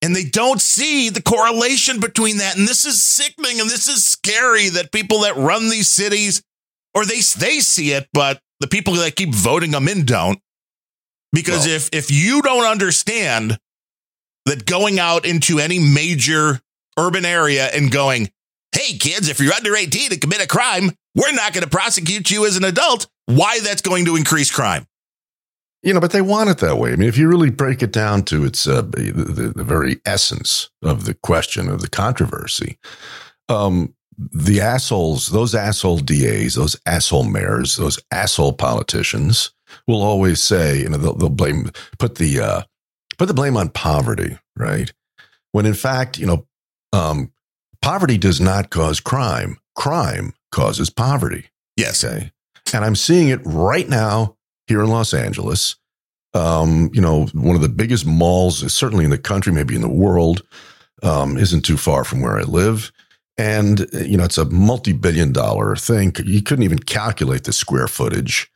[0.00, 2.56] And they don't see the correlation between that.
[2.56, 6.42] And this is sickening and this is scary that people that run these cities,
[6.94, 10.38] or they they see it, but the people that keep voting them in don't.
[11.32, 13.58] Because Well- if if you don't understand
[14.46, 16.60] that going out into any major
[16.98, 18.30] urban area and going,
[18.72, 22.30] hey kids, if you're under 18 and commit a crime, we're not going to prosecute
[22.30, 24.86] you as an adult, why that's going to increase crime.
[25.82, 26.92] You know, but they want it that way.
[26.92, 30.70] I mean, if you really break it down to its uh, the, the, very essence
[30.82, 32.78] of the question of the controversy,
[33.48, 39.52] um, the assholes, those asshole DAs, those asshole mayors, those asshole politicians
[39.86, 42.62] will always say, you know, they'll, they'll blame, put the, uh,
[43.16, 44.92] put the blame on poverty, right?
[45.52, 46.46] When in fact, you know,
[46.92, 47.32] um,
[47.80, 49.58] poverty does not cause crime.
[49.76, 51.50] Crime causes poverty.
[51.76, 52.02] Yes.
[52.02, 52.32] Okay.
[52.72, 54.36] And I'm seeing it right now
[54.68, 55.76] here in Los Angeles.
[56.34, 59.88] Um, you know, one of the biggest malls, certainly in the country, maybe in the
[59.88, 60.42] world,
[61.02, 62.92] um, isn't too far from where I live.
[63.38, 66.12] And, you know, it's a multi billion dollar thing.
[66.24, 68.50] You couldn't even calculate the square footage.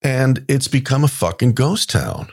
[0.00, 2.32] And it's become a fucking ghost town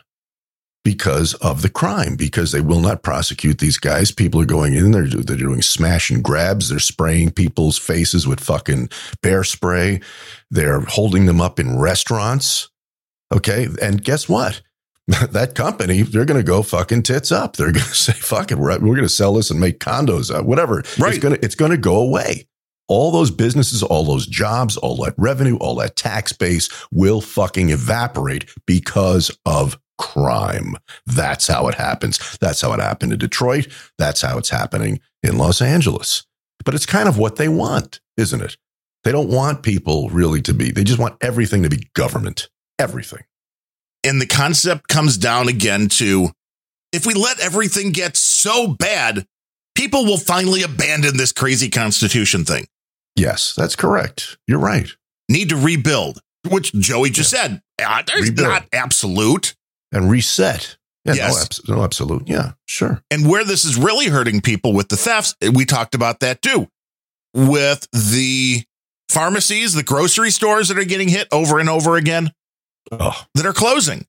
[0.83, 4.11] because of the crime, because they will not prosecute these guys.
[4.11, 8.39] People are going in, they're, they're doing smash and grabs, they're spraying people's faces with
[8.39, 8.89] fucking
[9.21, 9.99] bear spray,
[10.49, 12.69] they're holding them up in restaurants.
[13.31, 13.67] Okay.
[13.81, 14.61] And guess what?
[15.31, 17.55] that company, they're going to go fucking tits up.
[17.55, 20.43] They're going to say, fuck it, we're, we're going to sell this and make condos,
[20.43, 20.83] whatever.
[20.97, 21.13] Right.
[21.13, 22.47] It's going to, it's going to go away.
[22.87, 27.69] All those businesses, all those jobs, all that revenue, all that tax base will fucking
[27.69, 30.75] evaporate because of crime.
[31.05, 32.37] That's how it happens.
[32.39, 33.67] That's how it happened in Detroit.
[33.99, 36.25] That's how it's happening in Los Angeles.
[36.65, 38.57] But it's kind of what they want, isn't it?
[39.03, 42.49] They don't want people really to be, they just want everything to be government.
[42.79, 43.23] Everything.
[44.03, 46.29] And the concept comes down again to
[46.91, 49.25] if we let everything get so bad,
[49.75, 52.65] people will finally abandon this crazy constitution thing.
[53.15, 54.37] Yes, that's correct.
[54.47, 54.89] You're right.
[55.27, 57.61] Need to rebuild, which Joey just said.
[57.83, 58.47] Uh, there's Rebuild.
[58.49, 59.55] not absolute.
[59.91, 60.77] And reset.
[61.05, 61.33] Yeah, Yes.
[61.35, 62.23] no, abs- no, absolute.
[62.27, 63.03] Yeah, sure.
[63.11, 66.67] And where this is really hurting people with the thefts, we talked about that too.
[67.33, 68.63] With the
[69.09, 72.31] pharmacies, the grocery stores that are getting hit over and over again
[72.91, 74.05] Oh, that are closing.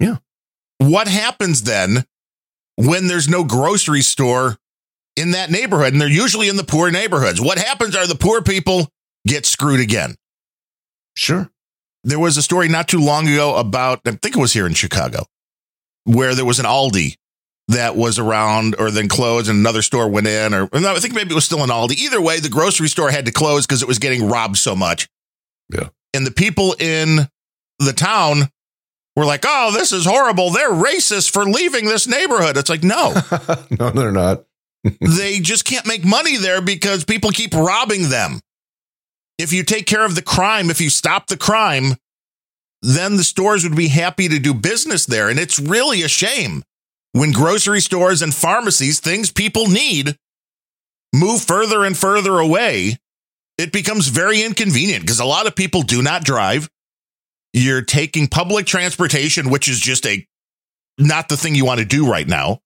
[0.00, 0.16] Yeah.
[0.78, 2.04] What happens then
[2.76, 4.56] when there's no grocery store
[5.16, 5.92] in that neighborhood?
[5.92, 7.40] And they're usually in the poor neighborhoods.
[7.40, 8.88] What happens are the poor people
[9.26, 10.16] get screwed again.
[11.14, 11.50] sure.
[12.04, 14.74] There was a story not too long ago about, I think it was here in
[14.74, 15.24] Chicago,
[16.04, 17.16] where there was an Aldi
[17.66, 21.14] that was around or then closed and another store went in, or no, I think
[21.14, 21.96] maybe it was still an Aldi.
[21.96, 25.08] Either way, the grocery store had to close because it was getting robbed so much.
[25.68, 25.88] Yeah.
[26.14, 27.28] And the people in
[27.78, 28.50] the town
[29.14, 30.50] were like, oh, this is horrible.
[30.50, 32.56] They're racist for leaving this neighborhood.
[32.56, 33.14] It's like, no,
[33.78, 34.44] no, they're not.
[35.00, 38.40] they just can't make money there because people keep robbing them.
[39.38, 41.96] If you take care of the crime, if you stop the crime,
[42.82, 45.28] then the stores would be happy to do business there.
[45.28, 46.62] And it's really a shame
[47.12, 50.16] when grocery stores and pharmacies, things people need,
[51.14, 52.98] move further and further away.
[53.58, 56.68] It becomes very inconvenient because a lot of people do not drive.
[57.52, 60.26] You're taking public transportation, which is just a
[60.98, 62.60] not the thing you want to do right now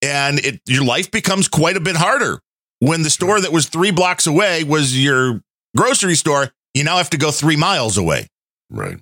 [0.00, 2.40] and it your life becomes quite a bit harder
[2.78, 5.40] when the store that was three blocks away was your
[5.76, 8.28] grocery store you now have to go three miles away
[8.70, 8.98] Right.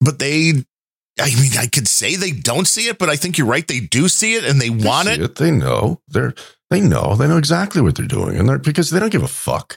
[0.00, 0.52] but they
[1.20, 3.80] i mean i could say they don't see it but i think you're right they
[3.80, 5.34] do see it and they, They want see it.
[5.36, 6.00] They know.
[6.08, 6.34] They're
[6.70, 7.14] they know.
[7.14, 9.76] They know exactly what they're doing, and they're because they don't give a fuck.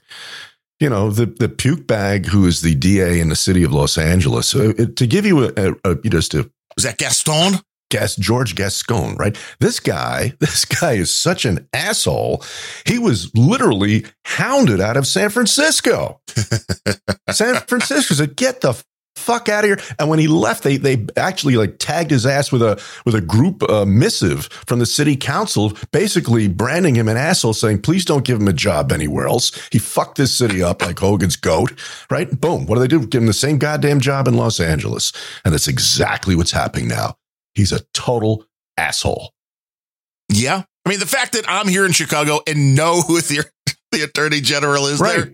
[0.79, 3.97] You know the the puke bag who is the DA in the city of Los
[3.97, 4.47] Angeles.
[4.47, 7.59] So it, to give you a, a, a just a was that gaston
[7.89, 9.37] Gas, George Gascon, right?
[9.59, 12.43] This guy, this guy is such an asshole.
[12.85, 16.21] He was literally hounded out of San Francisco.
[17.31, 18.81] San Francisco said, "Get the
[19.17, 19.79] fuck out of here.
[19.99, 23.21] And when he left, they they actually like tagged his ass with a with a
[23.21, 28.23] group uh, missive from the city council, basically branding him an asshole, saying, please don't
[28.25, 29.51] give him a job anywhere else.
[29.71, 31.73] He fucked this city up like Hogan's goat,
[32.09, 32.29] right?
[32.39, 32.65] Boom.
[32.65, 33.05] What do they do?
[33.05, 35.11] Give him the same goddamn job in Los Angeles.
[35.43, 37.15] And that's exactly what's happening now.
[37.55, 38.45] He's a total
[38.77, 39.33] asshole.
[40.29, 40.63] Yeah.
[40.85, 43.45] I mean, the fact that I'm here in Chicago and know who the,
[43.91, 45.15] the attorney general is Right.
[45.17, 45.33] there,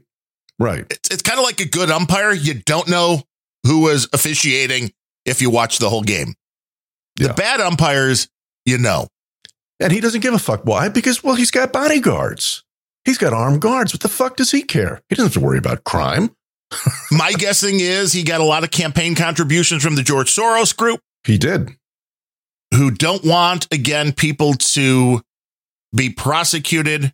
[0.59, 0.85] Right.
[0.89, 2.31] it's, it's kind of like a good umpire.
[2.31, 3.21] You don't know
[3.65, 4.91] who was officiating
[5.25, 6.35] if you watch the whole game.
[7.15, 7.33] The Yeah.
[7.33, 8.27] bad umpires,
[8.65, 9.07] you know.
[9.79, 10.65] And he doesn't give a fuck.
[10.65, 10.89] Why?
[10.89, 12.63] Because, well, he's got bodyguards.
[13.05, 13.93] He's got armed guards.
[13.93, 15.01] What the fuck does he care?
[15.09, 16.35] He doesn't have to worry about crime.
[17.11, 21.01] My guessing is he got a lot of campaign contributions from the George Soros group
[21.25, 21.71] He did.
[22.73, 25.21] who don't want, again, people to
[25.95, 27.13] be prosecuted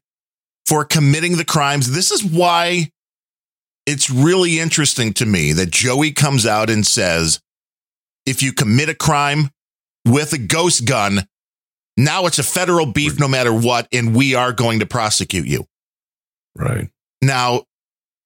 [0.67, 1.91] for committing the crimes.
[1.91, 2.91] This is why
[3.89, 7.41] it's really interesting to me that Joey comes out and says,
[8.27, 9.49] if you commit a crime
[10.05, 11.27] with a ghost gun,
[11.97, 15.65] now it's a federal beef no matter what, and we are going to prosecute you.
[16.55, 16.89] Right.
[17.23, 17.63] Now,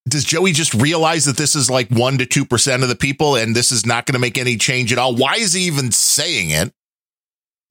[0.08, 3.56] does Joey just realize that this is like 1% to 2% of the people and
[3.56, 5.16] this is not going to make any change at all?
[5.16, 6.74] Why is he even saying it?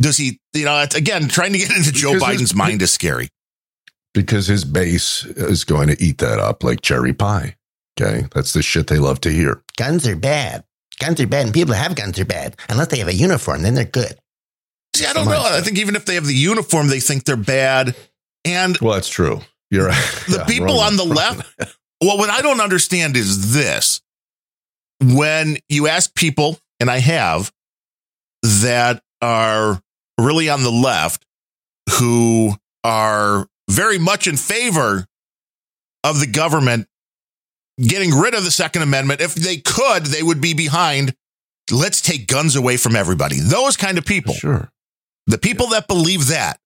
[0.01, 2.81] Does he, you know, it's, again, trying to get into Joe Because his- Biden's mind
[2.81, 3.29] is scary.
[4.15, 7.57] Because his base is going to eat that up like cherry pie.
[8.01, 8.27] Okay.
[8.35, 9.63] That's the shit they love to hear.
[9.77, 10.65] Guns are bad.
[10.99, 12.57] Guns are bad, and people who have guns are bad.
[12.69, 14.15] Unless they have a uniform, then they're good.
[14.95, 15.43] See, I don't know.
[15.43, 17.97] I think even if they have the uniform, they think they're bad.
[18.45, 19.41] And Well, that's true.
[19.71, 20.25] You're right.
[20.29, 20.87] the Yeah, people wrong.
[20.89, 21.49] on the left,
[22.01, 24.01] well, what I don't understand is this.
[25.03, 27.51] When you ask people, and I have,
[28.43, 29.81] that are
[30.21, 31.25] really on the left
[31.99, 32.53] who
[32.85, 35.07] are very much in favor
[36.05, 36.87] of the government
[37.81, 41.15] getting rid of the Second Amendment, if they could, they would be behind.
[41.71, 43.39] Let's take guns away from everybody.
[43.41, 44.35] Those kind of people.
[44.35, 44.71] Sure.
[45.27, 46.59] The people that believe that,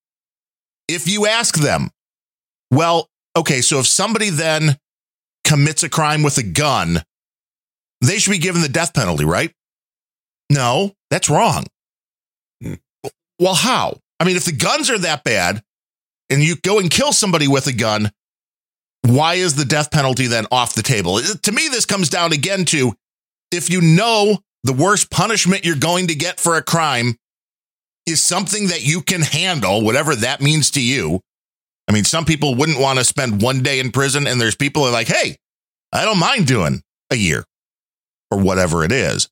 [0.89, 1.91] if you ask them,
[2.71, 4.79] well, okay, so if somebody then
[5.45, 7.03] commits a crime with a gun,
[8.01, 9.53] they should be given the death penalty, right?
[10.51, 11.65] No, that's wrong.
[12.63, 12.75] Hmm.
[13.39, 13.99] Well, how?
[14.19, 15.63] I mean, if the guns are that bad
[16.31, 18.11] and you go and kill somebody with a gun,
[19.11, 21.17] why is the death penalty then off the table?
[21.17, 22.95] Uh, to me, this comes down again to
[23.51, 27.17] if you know the worst punishment you're going to get for a crime
[28.07, 31.21] is something that you can handle, whatever that means to you.
[31.89, 34.85] I mean, some people wouldn't want to spend one day in prison, and there's people
[34.85, 35.37] are like, hey,
[35.93, 37.45] I don't mind doing a year
[38.31, 39.29] or whatever it is.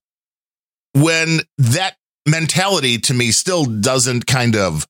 [0.95, 1.97] When that
[2.29, 4.87] mentality to me still doesn't kind of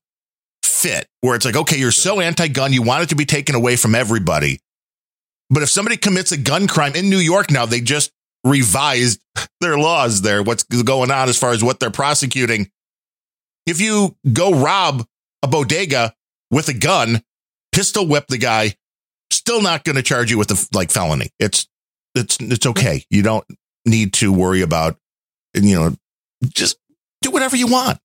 [0.63, 3.55] fit, where it's like, okay, you're so anti gun, you want it to be taken
[3.55, 4.59] away from everybody.
[5.49, 8.11] But if somebody commits a gun crime in New York now, they just
[8.43, 9.21] revised
[9.61, 12.69] their laws there, what's going on as far as what they're prosecuting.
[13.65, 15.05] If you go rob
[15.41, 16.13] a bodega
[16.51, 17.23] with a gun,
[17.71, 18.75] pistol whip the guy,
[19.31, 21.31] still not going to charge you with the like felony.
[21.39, 21.67] It's
[22.13, 23.03] it's it's okay.
[23.09, 23.45] You don't
[23.85, 24.97] need to worry about
[25.53, 25.95] you know
[26.45, 26.77] just
[27.21, 27.99] do whatever you want.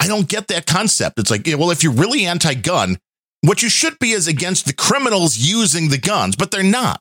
[0.00, 1.18] I don't get that concept.
[1.18, 2.98] It's like, well, if you're really anti-gun,
[3.42, 7.00] what you should be is against the criminals using the guns, but they're not.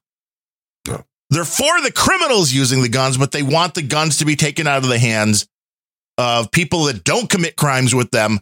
[0.88, 1.06] No.
[1.30, 4.68] They're for the criminals using the guns, but they want the guns to be taken
[4.68, 5.48] out of the hands
[6.18, 8.40] of people that don't commit crimes with them,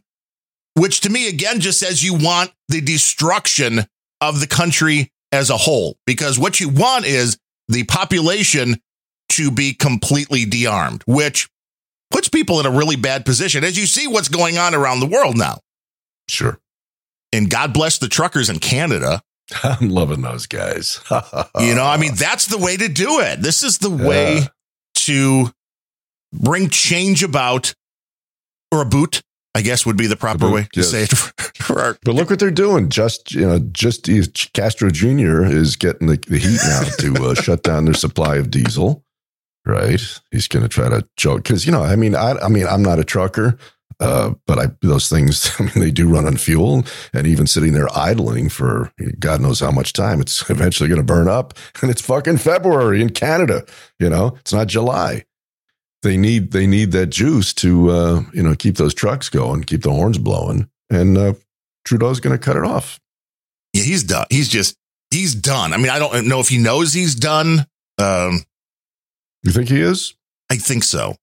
[0.74, 3.86] which to me, again, just says you want the destruction
[4.22, 5.98] of the country as a whole.
[6.06, 8.82] Because what you want is the population
[9.30, 11.48] to be completely de-armed, which
[12.12, 15.06] puts people in a really bad position as you see what's going on around the
[15.06, 15.60] world now.
[16.28, 16.60] Sure.
[17.32, 19.22] And God bless the truckers in Canada.
[19.63, 21.00] I'm loving those guys.
[21.60, 23.42] You know, I mean, that's the way to do it.
[23.42, 24.48] This is the way Yeah.
[24.96, 25.52] to
[26.34, 27.74] bring change about,
[28.72, 29.22] or a boot,
[29.56, 30.92] I guess would be the proper boot, way to yes.
[30.92, 31.10] say it
[31.58, 32.89] for our But look what they're doing.
[32.89, 34.08] Just you know, just
[34.54, 35.44] Castro Jr.
[35.44, 39.04] is getting the, the heat now to uh, shut down their supply of diesel.
[39.65, 40.02] Right?
[40.32, 42.82] He's going to try to joke because you know, I mean, I, I mean, I'm
[42.84, 43.58] not a trucker,
[44.00, 45.52] uh, but I those things.
[45.60, 46.84] I mean, they do run on fuel,
[47.14, 51.06] and even sitting there idling for God knows how much time, it's eventually going to
[51.06, 53.66] burn up, and it's fucking February in Canada.
[54.00, 55.26] You know, it's not July.
[56.02, 59.84] They need they need that juice to uh, you know keep those trucks going, keep
[59.84, 61.34] the horns blowing, and uh,
[61.84, 63.00] Trudeau's going to cut it off.
[63.74, 64.26] Yeah, he's done.
[64.30, 64.76] He's just
[65.12, 65.74] he's done.
[65.74, 67.66] I mean, I don't know if he knows he's done.
[67.98, 68.44] Um,
[69.44, 70.16] You think he is?
[70.50, 71.16] I think so.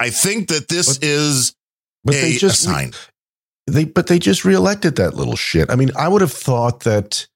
[0.00, 1.54] I think that this is
[2.08, 2.92] But a, they just sign.
[3.66, 5.70] they but they just reelected that little shit.
[5.70, 7.26] I mean, I would have thought that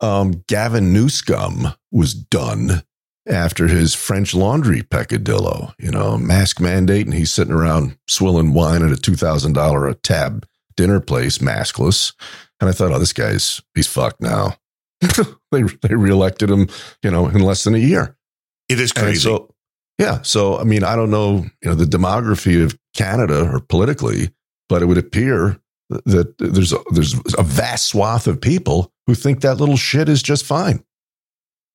[0.00, 2.82] um, Gavin Newscomb was done
[3.28, 8.84] after his French laundry peccadillo, you know, mask mandate, and he's sitting around swilling wine
[8.84, 10.46] at a two thousand dollar a tab
[10.76, 12.12] dinner place, maskless.
[12.60, 14.56] And I thought, oh, this guy's he's fucked now.
[15.52, 16.68] they they reelected him,
[17.02, 18.16] you know, in less than a year.
[18.68, 19.20] It is crazy.
[19.20, 19.54] so,
[19.98, 20.22] yeah.
[20.22, 24.30] So, I mean, I don't know, you know, the demography of Canada or politically,
[24.68, 29.40] but it would appear that there's a, there's a vast swath of people who think
[29.40, 30.82] that little shit is just fine.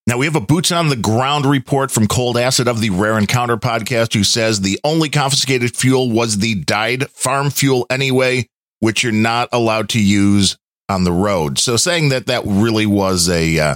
[0.07, 3.17] Now we have a boots on the ground report from Cold Acid of the Rare
[3.17, 8.47] Encounter podcast who says the only confiscated fuel was the dyed farm fuel anyway,
[8.79, 10.57] which you're not allowed to use
[10.89, 11.59] on the road.
[11.59, 13.75] So saying that that really was a uh,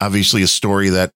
[0.00, 1.10] obviously a story that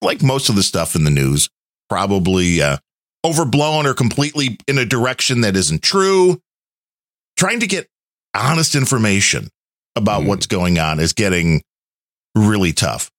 [0.00, 1.48] like most of the stuff in the news
[1.88, 2.78] probably uh,
[3.24, 6.40] overblown or completely in a direction that isn't true.
[7.36, 7.88] Trying to get
[8.34, 9.48] honest information
[9.96, 10.26] about Mm.
[10.26, 11.62] what's going on is getting
[12.34, 13.10] really tough.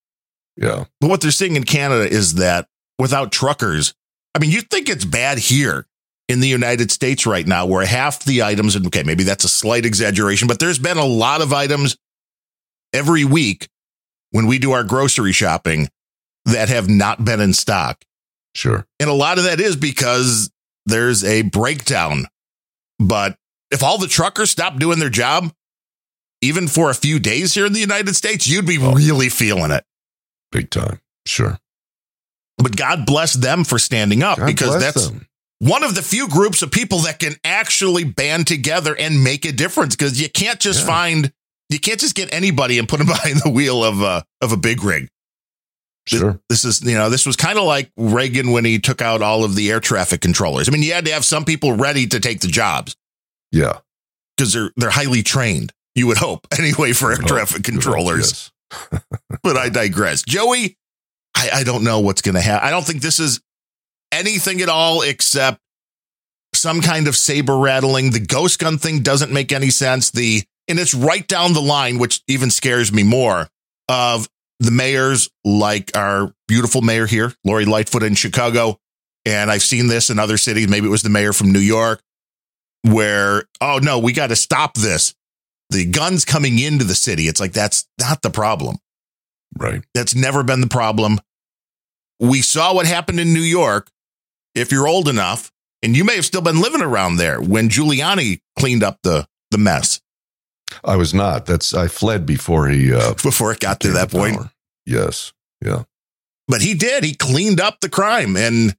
[0.55, 0.85] Yeah.
[1.01, 2.67] But what they're seeing in Canada is that
[2.97, 3.93] without truckers,
[4.35, 5.85] I mean, you think it's bad here
[6.27, 9.49] in the United States right now, where half the items, and okay, maybe that's a
[9.49, 11.97] slight exaggeration, but there's been a lot of items
[12.93, 13.67] every week
[14.31, 15.89] when we do our grocery shopping
[16.45, 18.03] that have not been in stock.
[18.59, 18.85] Sure.
[18.99, 20.51] And a lot of that is because
[20.85, 22.25] there's a breakdown.
[22.99, 23.37] But
[23.71, 25.53] if all the truckers stop doing their job,
[26.41, 28.91] even for a few days here in the United States, you'd be oh.
[28.95, 29.85] really feeling it.
[30.51, 30.99] Big time.
[31.25, 31.57] Sure.
[32.57, 35.25] But God bless them for standing up God because that's them.
[35.59, 39.53] one of the few groups of people that can actually band together and make a
[39.53, 40.87] difference because you can't just Yeah.
[40.87, 41.33] find
[41.69, 44.57] you can't just get anybody and put them behind the wheel of a of a
[44.57, 45.07] big rig.
[46.17, 46.39] Sure.
[46.49, 49.43] This is you know this was kind of like Reagan when he took out all
[49.43, 50.67] of the air traffic controllers.
[50.67, 52.95] I mean, you had to have some people ready to take the jobs
[53.51, 53.79] Yeah.
[54.37, 55.71] because they're they're highly trained.
[55.95, 58.51] You would hope anyway for air Good traffic controllers.
[58.91, 59.01] yes.
[59.43, 60.21] but I digress.
[60.23, 60.77] Joey,
[61.35, 62.67] I, I don't know what's going to happen.
[62.67, 63.41] I don't think this is
[64.11, 65.59] anything at all except
[66.53, 68.11] some kind of saber rattling.
[68.11, 70.11] The ghost gun thing doesn't make any sense.
[70.11, 73.47] The and it's right down the line, which even scares me more.
[73.87, 74.27] Of
[74.59, 78.79] the mayors like our beautiful mayor here, Lori Lightfoot in Chicago,
[79.25, 80.67] and I've seen this in other cities.
[80.67, 82.01] Maybe it was the mayor from New York,
[82.83, 85.13] where oh no, we got to stop this.
[85.69, 87.27] The guns coming into the city.
[87.27, 88.77] It's like that's not the problem.
[89.57, 89.83] Right.
[89.93, 91.19] That's never been the problem.
[92.19, 93.89] We saw what happened in New York.
[94.55, 95.51] If you're old enough,
[95.81, 99.57] and you may have still been living around there when Giuliani cleaned up the the
[99.57, 100.01] mess
[100.83, 101.45] I was not.
[101.45, 104.37] That's I fled before he uh before it got to that point.
[104.37, 104.51] power.
[104.85, 105.33] Yes.
[105.63, 105.83] Yeah.
[106.47, 107.03] But he did.
[107.03, 108.75] He cleaned up the crime, and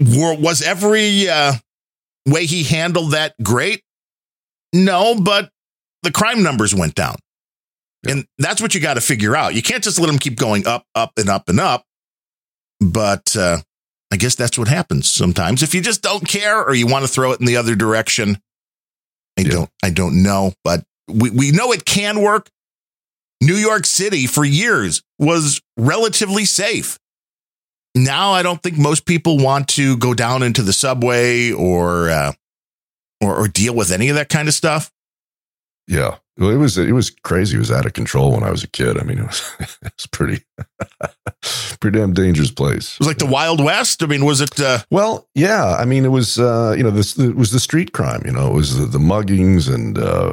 [0.00, 1.54] were, was every uh,
[2.26, 3.82] way he handled that great?
[4.74, 5.50] No, but
[6.02, 7.16] the crime numbers went down,
[8.06, 9.54] and that's what you got to figure out.
[9.54, 11.84] You can't just let them keep going up, up, and up and up.
[12.80, 13.58] But uh,
[14.12, 15.62] I guess that's what happens sometimes.
[15.62, 18.38] If you just don't care or you want to throw it in the other direction,
[19.38, 19.48] I Yeah.
[19.52, 19.70] don't.
[19.82, 22.50] I don't know, but we we know it can work.
[23.40, 26.98] New York City for years was relatively safe.
[27.94, 32.32] Now I don't think most people want to go down into the subway or uh,
[33.20, 34.90] or, or deal with any of that kind of stuff.
[35.86, 36.16] Yeah.
[36.36, 37.56] Well, it was it was crazy.
[37.56, 38.98] It was out of control when I was a kid.
[38.98, 40.42] I mean, it was it was pretty
[41.80, 42.94] pretty damn dangerous place.
[42.94, 44.02] It was like the Wild West.
[44.02, 44.58] I mean, was it?
[44.58, 45.76] Uh, Well, yeah.
[45.78, 48.22] I mean, it was uh, you know this it was the street crime.
[48.24, 50.32] You know, it was the, the muggings and uh,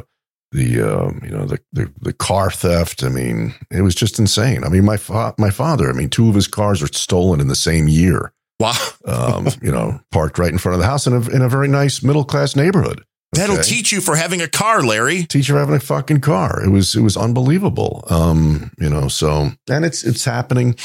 [0.52, 3.02] the um, you know the, the the car theft.
[3.02, 4.64] I mean, it was just insane.
[4.64, 5.88] I mean, my fa- my father.
[5.88, 8.32] I mean, two of his cars were stolen in the same year.
[8.60, 8.74] wow,
[9.04, 11.68] Um, you know, parked right in front of the house in a in a very
[11.68, 13.04] nice middle class neighborhood.
[13.32, 15.24] that'll teach you for having a car, Larry.
[15.24, 16.62] Teach you for having a fucking car.
[16.62, 18.04] It was it was unbelievable.
[18.10, 20.76] Um, you know, so and it's it's happening,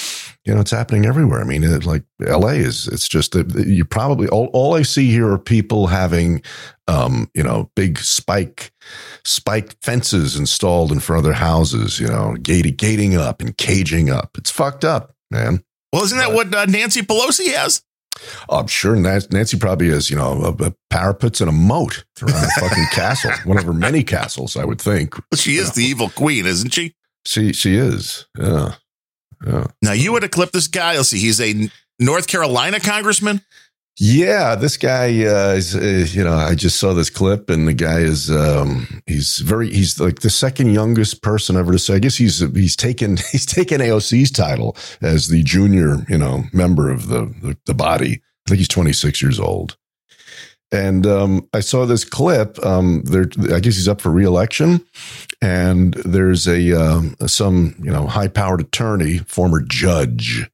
[0.45, 1.41] you know, it's happening everywhere.
[1.41, 5.30] I mean, it, like LA is it's just you probably all, all I see here
[5.30, 6.41] are people having
[6.88, 8.72] um, you know, big spike
[9.28, 14.09] spike fences installed in front of their houses, you know, gating gating up and caging
[14.09, 14.38] up.
[14.38, 15.63] It's fucked up, man.
[15.91, 17.84] Well, isn't that what uh, Nancy Pelosi has?
[18.49, 22.59] I'm sure Nancy probably has, you know, a, a parapets and a moat around a
[22.59, 25.15] fucking castle, one of her many castles, I would think.
[25.36, 26.95] She is the evil queen, isn't she?
[27.25, 28.25] She she is.
[28.38, 28.75] Yeah.
[29.45, 29.67] Yeah.
[29.82, 30.95] Now you would have clipped this guy.
[30.95, 31.69] Let's see, he's a
[31.99, 33.41] North Carolina congressman.
[34.00, 37.74] Yeah, this guy uh, is, uh, you know, I just saw this clip and the
[37.74, 41.95] guy is um he's very he's like the second youngest person ever to say.
[41.95, 46.91] I guess he's he's taken he's taken AOC's title as the junior, you know, member
[46.91, 48.22] of the the, the body.
[48.45, 49.78] I think he's 26 years old.
[50.72, 52.64] And um, I saw this clip.
[52.64, 54.86] Um, there, I guess he's up for reelection,
[55.41, 60.50] and there's a um, some you know high powered attorney, former judge,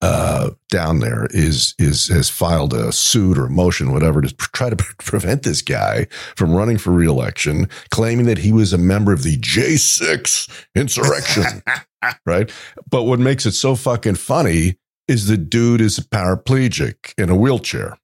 [0.00, 4.70] uh, down there is is has filed a suit or a motion, whatever, to try
[4.70, 9.22] to prevent this guy from running for reelection, claiming that he was a member of
[9.22, 11.62] the J6 insurrection.
[12.26, 12.50] right?
[12.88, 14.78] But what makes it so fucking funny
[15.08, 17.98] is the dude is a paraplegic in a wheelchair.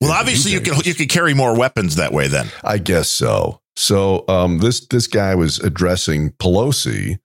[0.00, 2.48] Well, obviously you can you can carry more weapons that way then.
[2.62, 3.60] I guess so.
[3.76, 7.18] So um, this this guy was addressing Pelosi,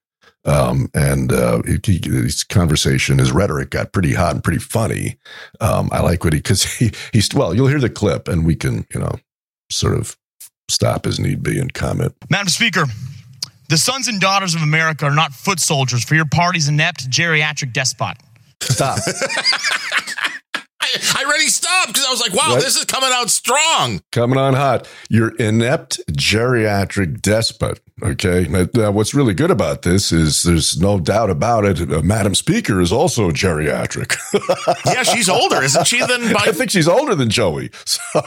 [0.44, 5.16] um, and uh, he, his conversation, his rhetoric got pretty hot and pretty funny.
[5.60, 7.54] Um, I like what he because he he's well.
[7.54, 9.14] You'll hear the clip, and we can you know
[9.70, 10.16] sort of
[10.68, 12.14] stop as need be and comment.
[12.30, 12.84] Madam Speaker,
[13.68, 17.72] the sons and daughters of America are not foot soldiers for your party's inept geriatric
[17.72, 18.16] despot.
[18.62, 18.98] Stop.
[20.80, 22.62] I, I already stopped because I was like, wow, Right.
[22.62, 24.00] this is coming out strong.
[24.10, 24.88] Coming on hot.
[25.08, 27.80] You're inept geriatric despot.
[28.02, 28.46] Okay.
[28.48, 31.80] Now, now, what's really good about this is there's no doubt about it.
[31.80, 34.16] Uh, Madam Speaker is also geriatric.
[34.86, 36.00] Yeah, she's older, isn't she?
[36.00, 37.70] Than by I think she's older than Joey.
[37.84, 38.20] So,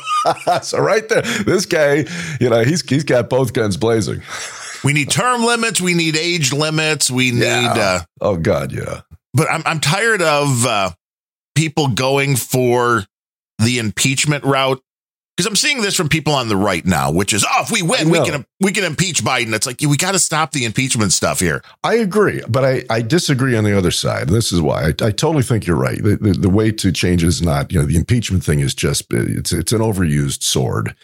[0.62, 2.06] so right there, this guy,
[2.40, 4.22] you know, he's he's got both guns blazing.
[4.84, 7.44] we need term limits, we need age limits, we need.
[7.44, 9.02] Uh, oh God, yeah.
[9.34, 10.92] but I'm I'm tired of uh,
[11.56, 13.06] people going for
[13.60, 14.82] the impeachment route
[15.36, 17.82] because I'm seeing this from people on the right now, which is oh, if we
[17.82, 19.54] win, we can we can impeach Biden.
[19.54, 21.62] It's like we got to stop the impeachment stuff here.
[21.84, 24.30] I agree, but I, I disagree on the other side.
[24.30, 26.02] This is why I, I totally think you're right.
[26.02, 29.06] The, the, the way to change is not, you know, the impeachment thing is just,
[29.12, 30.96] it's, it's an overused sword.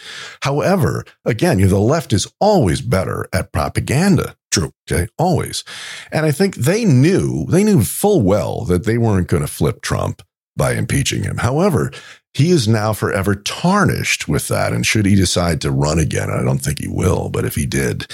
[0.42, 4.36] However, again, you know, the left is always better at propaganda.
[4.52, 4.72] True.
[4.90, 5.08] Okay.
[5.18, 5.64] Always.
[6.12, 9.82] And I think they knew, they knew full well that they weren't going to flip
[9.82, 10.22] Trump
[10.58, 11.38] by impeaching him.
[11.38, 11.92] However,
[12.34, 14.72] he is now forever tarnished with that.
[14.74, 17.66] And should he decide to run again, I don't think he will, but if he
[17.66, 18.08] did,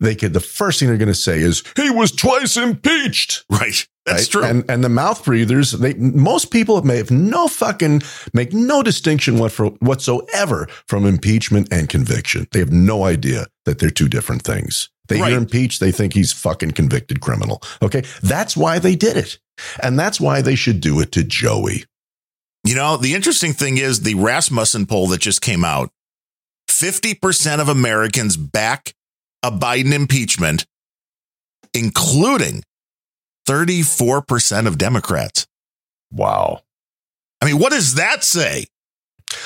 [0.00, 3.44] they could, the first thing they're going to say is, he was twice impeached.
[3.50, 4.28] Right, that's Right?
[4.30, 4.44] true.
[4.44, 8.02] And, and the mouth breathers, they, most people may have no fucking,
[8.32, 12.46] make no distinction what for, whatsoever from impeachment and conviction.
[12.52, 14.88] They have no idea that they're two different things.
[15.08, 15.28] They Right.
[15.30, 17.62] hear impeached, they think he's fucking convicted criminal.
[17.82, 18.02] Okay.
[18.22, 19.38] That's why they did it.
[19.82, 21.84] And that's why they should do it to Joey.
[22.68, 25.88] You know, the interesting thing is the Rasmussen poll that just came out
[26.68, 28.92] 50% of Americans back
[29.42, 30.66] a Biden impeachment,
[31.72, 32.62] including
[33.48, 35.46] 34% of Democrats.
[36.12, 36.60] Wow.
[37.40, 38.66] I mean, what does that say?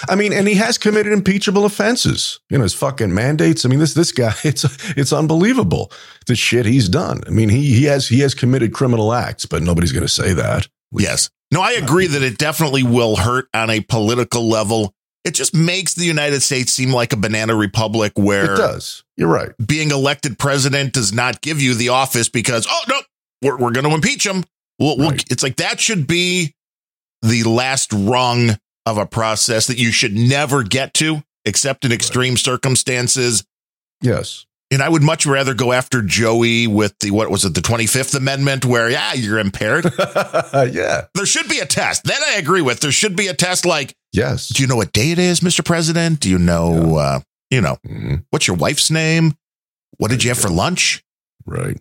[0.09, 2.41] I mean, and he has committed impeachable offenses.
[2.51, 3.65] You know, his fucking mandates.
[3.65, 4.65] I mean, this this guy, it's
[4.97, 5.93] it's unbelievable
[6.27, 7.21] the shit he's done.
[7.29, 10.33] I mean, he he has he has committed criminal acts, but nobody's going to say
[10.33, 10.67] that.
[10.91, 11.31] Yes.
[11.53, 14.95] No, I agree that it definitely will hurt on a political level.
[15.25, 19.05] It just makes the United States seem like a banana republic where It does.
[19.17, 19.51] You're right.
[19.65, 22.99] being elected president does not give you the office because, oh, no,
[23.43, 24.43] we're, we're going to impeach him.
[24.81, 25.25] We'll, we'll, Right.
[25.31, 26.55] it's like that should be
[27.21, 32.37] the last rung of a process that you should never get to, except in extreme
[32.37, 33.45] circumstances.
[34.01, 34.47] Yes.
[34.73, 38.15] And I would much rather go after Joey with the, what was it, the 25th
[38.17, 39.85] Amendment, where, yeah, you're impaired.
[40.55, 41.03] yeah.
[41.15, 42.05] there should be a test.
[42.05, 42.81] That I agree with.
[42.81, 44.49] There should be a test like, Yes.
[44.49, 45.63] do you know what day it is, Mr.
[45.65, 46.21] President?
[46.21, 47.21] Do you know, uh,
[47.51, 48.25] you know, Mhm.
[48.31, 49.35] what's your wife's name?
[49.99, 51.03] What did you have for lunch?
[51.45, 51.79] Right.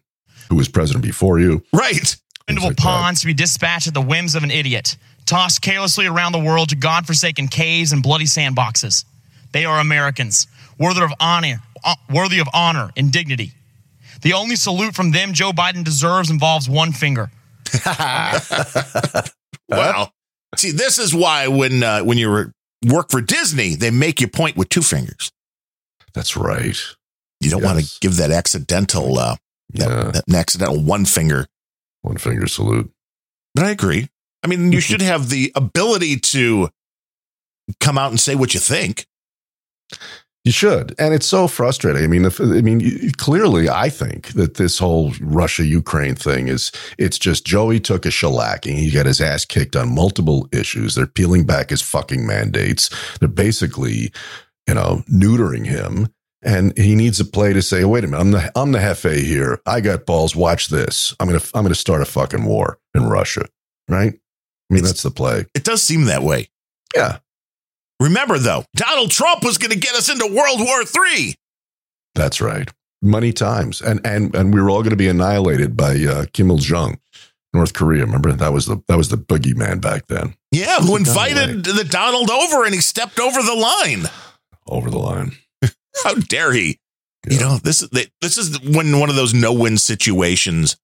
[0.49, 1.63] Who was president before you?
[1.73, 1.95] Right.
[1.95, 3.17] Expendable like that.
[3.21, 6.75] to be dispatched at the whims of an idiot, tossed carelessly around the world to
[6.75, 9.05] godforsaken caves and bloody sandboxes.
[9.53, 11.61] They are Americans, worthy of honor,
[12.09, 13.51] worthy of honor and dignity.
[14.21, 17.31] The only salute from them Joe Biden deserves involves one finger.
[19.69, 20.11] Wow.
[20.57, 22.51] See, this is why when uh, when you
[22.85, 25.31] work for Disney, they make you point with two fingers.
[26.13, 26.75] That's right.
[27.39, 29.37] You don't want to give that accidental uh,
[29.75, 30.11] that, Yeah.
[30.11, 31.47] that accidental one finger.
[32.01, 32.91] One finger salute.
[33.55, 34.09] But I agree.
[34.43, 36.69] I mean, you should have the ability to
[37.79, 39.05] come out and say what you think.
[40.43, 42.03] You should, and it's so frustrating.
[42.03, 46.47] I mean, if, I mean, you- clearly, I think that this whole Russia Ukraine thing
[46.47, 48.75] is it's just Joey took a shellacking.
[48.79, 50.95] He got his ass kicked on multiple issues.
[50.95, 52.89] They're peeling back his fucking mandates.
[53.19, 54.11] They're basically,
[54.67, 56.07] you know, neutering him,
[56.41, 59.21] and he needs a play to say, "Wait a minute, I'm the I'm the hefe
[59.21, 59.61] here.
[59.67, 60.35] I got balls.
[60.35, 61.15] Watch this.
[61.19, 63.45] I'm gonna I'm gonna start a fucking war in Russia."
[63.87, 64.13] Right?
[64.13, 65.45] I mean, It's- that's the play.
[65.53, 66.49] It does seem that way.
[66.95, 67.19] Yeah,
[68.01, 71.35] Remember, though, Donald Trump was going to get us into World War III.
[72.15, 72.69] That's right.
[73.03, 76.51] Many times, and and and we were all going to be annihilated by uh, Kim
[76.51, 76.99] Il Jong,
[77.53, 78.05] North Korea.
[78.05, 80.35] Remember that was the that was the boogeyman back then.
[80.51, 84.03] Yeah, who invited the Donald over and he stepped over the line.
[84.67, 85.31] Over the line.
[86.03, 86.77] How dare he?
[87.29, 87.89] You know, this is
[88.21, 90.75] this is when one of those no-win situations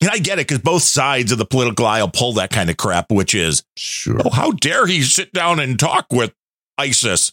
[0.00, 2.76] And I get it because both sides of the political aisle pull that kind of
[2.76, 4.20] crap, which is, Sure.
[4.24, 6.34] oh, how dare he sit down and talk with
[6.78, 7.32] ISIS?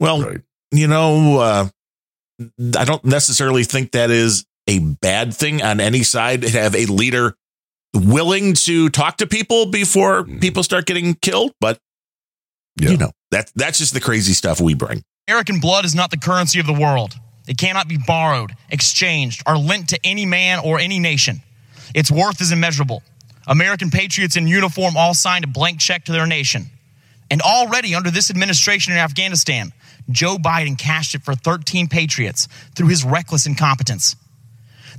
[0.00, 0.40] Well, Right.
[0.70, 1.68] you know, uh,
[2.78, 6.86] I don't necessarily think that is a bad thing on any side to have a
[6.86, 7.34] leader
[7.94, 10.40] willing to talk to people before Mhm.
[10.40, 11.52] people start getting killed.
[11.60, 11.78] But
[12.80, 12.90] Yeah.
[12.90, 15.02] you know, that that's just the crazy stuff we bring.
[15.28, 17.16] American blood is not the currency of the world.
[17.46, 21.42] It cannot be borrowed, exchanged, or lent to any man or any nation.
[21.94, 23.02] Its worth is immeasurable.
[23.46, 26.70] American patriots in uniform all signed a blank check to their nation.
[27.32, 29.72] And already under this administration in Afghanistan,
[30.10, 34.16] Joe Biden cashed it for 13 patriots through his reckless incompetence.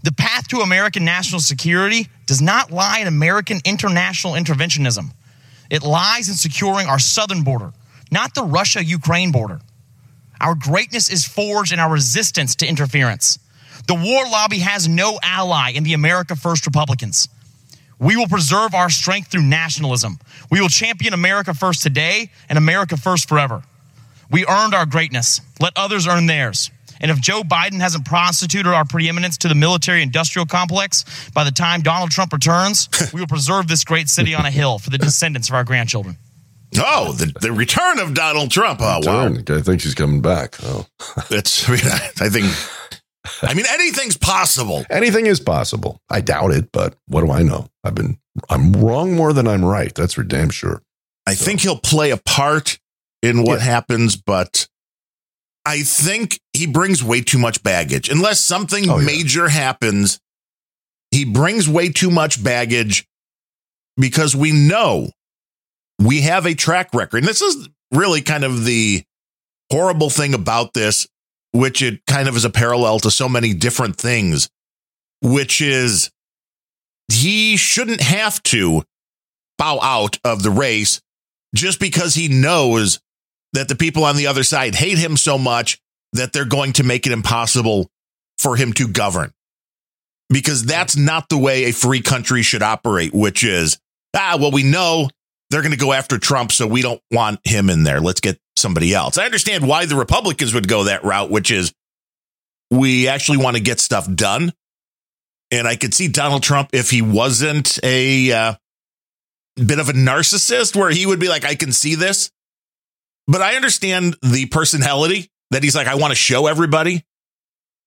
[0.02, 5.12] The path to American national security does not lie in American international interventionism.
[5.70, 7.72] It lies in securing our southern border,
[8.10, 9.60] not the Russia Ukraine border.
[10.42, 13.38] Our greatness is forged in our resistance to interference.
[13.88, 17.30] The war lobby has no ally in the America First Republicans.
[18.00, 20.20] We will preserve our strength through nationalism.
[20.52, 23.64] We will champion America First today and America First forever.
[24.32, 25.42] We earned our greatness.
[25.60, 26.72] Let others earn theirs.
[27.00, 31.52] And if Joe Biden hasn't prostituted our preeminence to the military industrial complex by the
[31.52, 34.98] time Donald Trump returns, we will preserve this great city on a hill for the
[34.98, 36.18] descendants of our grandchildren.
[36.78, 38.80] Oh, the, the return of Donald Trump.
[38.82, 39.28] Oh, wow.
[39.28, 40.56] I think she's coming back.
[40.64, 40.88] Oh.
[41.30, 42.46] It's, I, mean, I think,
[43.42, 44.86] I mean, anything's possible.
[44.90, 46.00] Anything is possible.
[46.10, 47.68] I doubt it, but what do I know?
[47.84, 48.18] I've been,
[48.50, 49.94] I'm wrong more than I'm right.
[49.94, 50.82] That's for damn sure.
[51.26, 52.80] I think he'll play a part
[53.22, 53.66] in what Yeah.
[53.66, 54.68] happens, but
[55.66, 58.10] I think he brings way too much baggage.
[58.10, 59.06] Unless something Oh, yeah.
[59.06, 60.20] major happens,
[61.12, 63.06] he brings way too much baggage
[63.96, 65.10] because we know
[66.00, 67.20] we have a track record.
[67.20, 69.04] And this is really kind of the
[69.72, 71.08] horrible thing about this,
[71.54, 74.50] which it kind of is a parallel to so many different things,
[75.22, 76.12] which is
[77.12, 78.84] he shouldn't have to
[79.58, 81.00] bow out of the race
[81.56, 83.00] just because he knows
[83.54, 85.80] that the people on the other side hate him so much
[86.14, 87.88] that they're going to make it impossible
[88.38, 89.32] for him to govern.
[90.30, 93.78] Because that's not the way a free country should operate, which is,
[94.16, 95.10] ah, well, we know
[95.54, 98.02] they're going to go after Trump, so we don't want him in there.
[98.02, 99.18] Let's get somebody else.
[99.18, 101.72] I understand why the Republicans would go that route, which is
[102.72, 104.52] we actually want to get stuff done.
[105.52, 108.54] And I could see Donald Trump if he wasn't a uh,
[109.56, 112.32] bit of a narcissist where he would be like, I can see this.
[113.28, 117.06] But I understand the personality that he's like, I want to show everybody.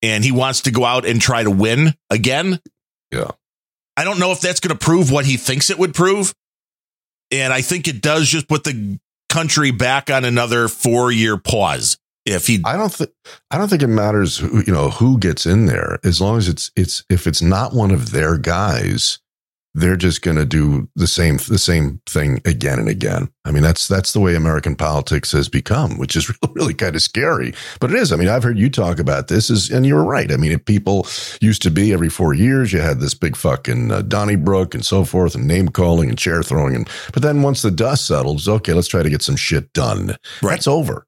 [0.02, 2.60] And he wants to go out and try to win again.
[3.10, 3.32] Yeah.
[3.96, 6.32] I don't know if that's going to prove what he thinks it would prove.
[7.30, 8.98] And I think it does just put the
[9.28, 11.98] country back on another four year pause.
[12.24, 13.10] If he, I don't think
[13.52, 16.48] I don't think it matters who you know who gets in there as long as
[16.48, 19.20] it's it's if it's not one of their guys,
[19.76, 23.28] they're just going to do the same the same thing again and again.
[23.44, 26.96] I mean that's that's the way American politics has become, which is really, really kind
[26.96, 27.52] of scary.
[27.78, 28.10] But it is.
[28.10, 30.32] I mean I've heard you talk about this, is and you're right.
[30.32, 31.06] I mean if people
[31.42, 35.04] used to be every four years you had this big fucking uh, Donnybrook and so
[35.04, 38.72] forth and name calling and chair throwing and but then once the dust settles, okay,
[38.72, 40.16] let's try to get some shit done.
[40.42, 40.52] Right.
[40.52, 41.06] That's over.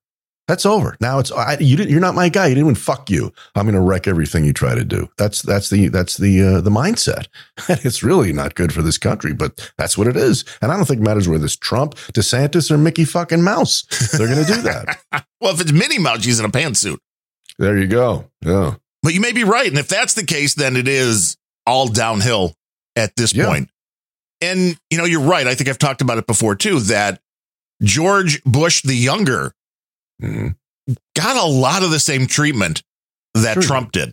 [0.49, 0.97] That's over.
[1.01, 1.77] Now it's I, you.
[1.77, 2.47] Didn't, you're not my guy.
[2.47, 3.33] You didn't even fuck you.
[3.55, 5.09] I'm going to wreck everything you try to do.
[5.19, 7.27] That's that's the that's the uh, the mindset.
[7.69, 10.45] it's really not good for this country, but that's what it is.
[10.63, 13.83] And I don't think it matters whether it's Trump, DeSantis, or Mickey fucking Mouse.
[14.17, 14.99] They're going to do that.
[15.41, 16.97] well, if it's Minnie Mouse, she's in a pantsuit.
[17.59, 18.31] there you go.
[18.43, 18.77] Yeah.
[19.03, 19.69] But you may be right.
[19.69, 21.37] And if that's the case, then it is
[21.67, 22.55] all downhill
[22.97, 23.47] at this Yeah.
[23.47, 23.69] point.
[24.41, 25.47] And, you know, you're right.
[25.47, 27.21] I think I've talked about it before too, that
[27.83, 29.53] George Bush the younger
[30.23, 30.57] Mhm.
[31.15, 32.83] got a lot of the same treatment
[33.35, 33.63] that Sure.
[33.63, 34.13] Trump did.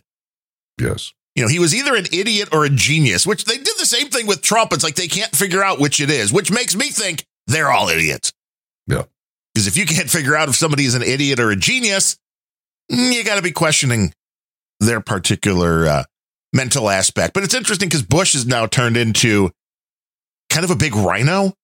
[0.80, 1.12] Yes.
[1.34, 4.08] You know, he was either an idiot or a genius, which they did the same
[4.08, 4.72] thing with Trump.
[4.72, 7.88] It's like they can't figure out which it is, which makes me think they're all
[7.88, 8.32] idiots.
[8.86, 9.04] Yeah.
[9.54, 12.16] Because if you can't figure out if somebody is an idiot or a genius,
[12.92, 14.12] mm, you got to be questioning
[14.80, 16.04] their particular uh,
[16.52, 17.32] mental aspect.
[17.34, 19.50] But it's interesting because Bush is now turned into
[20.50, 21.54] kind of a big RINO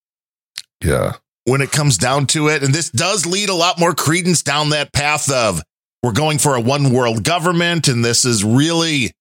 [0.82, 1.16] Yeah.
[1.45, 2.62] When it comes down to it.
[2.62, 5.61] And this does lead a lot more credence down that path of
[6.03, 7.88] we're going for a one world government.
[7.88, 9.12] And this is really,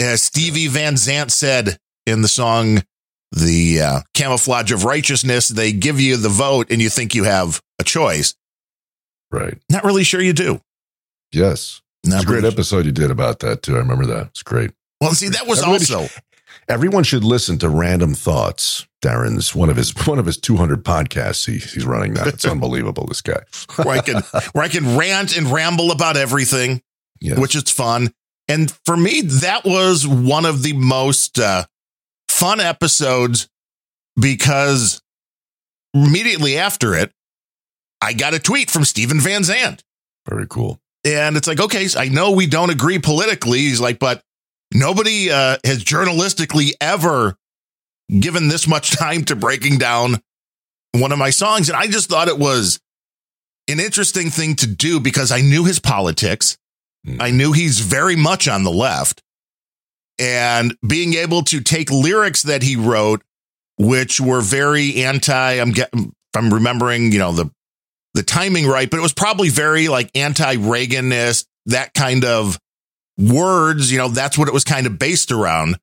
[0.00, 1.76] as Stevie Van Zandt said
[2.06, 2.82] in the song,
[3.32, 7.60] the uh, camouflage of righteousness, they give you the vote and you think you have
[7.78, 8.34] a choice.
[9.30, 9.58] Right.
[9.70, 10.60] Not really sure you do.
[11.32, 11.80] Yes.
[12.04, 13.76] Not It's a great episode you did about that too.
[13.76, 14.28] I remember that.
[14.28, 14.72] It's great.
[15.00, 16.20] Well, see, that was Everybody also
[16.68, 18.86] Everyone should listen to Random Thoughts.
[19.02, 21.46] Darren's one of his one of his 200 podcasts.
[21.46, 22.24] He, he's running now.
[22.26, 23.06] It's unbelievable.
[23.06, 23.40] This guy.
[23.76, 26.82] where I can where I can rant and ramble about everything.
[27.20, 27.38] Yes.
[27.38, 28.12] which is fun.
[28.48, 31.66] And for me, that was one of the most uh,
[32.28, 33.48] fun episodes
[34.20, 35.00] because
[35.94, 37.12] immediately after it,
[38.00, 39.84] I got a tweet from Steven Van Zandt.
[40.28, 40.80] Very cool.
[41.04, 43.58] And it's like, okay, so I know we don't agree politically.
[43.58, 44.22] He's like, but
[44.74, 47.36] nobody uh, has journalistically ever
[48.20, 50.20] given this much time to breaking down
[50.92, 51.68] one of my songs.
[51.68, 52.80] And I just thought it was
[53.68, 56.58] an interesting thing to do because I knew his politics.
[57.18, 59.22] I knew he's very much on the left.
[60.18, 63.22] And being able to take lyrics that he wrote,
[63.78, 67.50] which were very anti, I'm getting, I'm remembering, you know, the
[68.14, 72.58] the timing right, but it was probably very like anti-Reaganist, that kind of
[73.18, 75.78] words, you know, that's what it was kind of based around.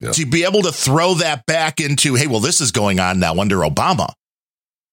[0.00, 0.12] Yeah.
[0.12, 3.38] To be able to throw that back into, hey, well, this is going on now
[3.38, 4.12] under Obama.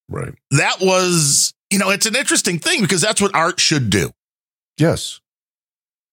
[0.07, 0.33] Right.
[0.51, 4.11] That was, you know, it's an interesting thing because that's what art should do.
[4.77, 5.19] Yes.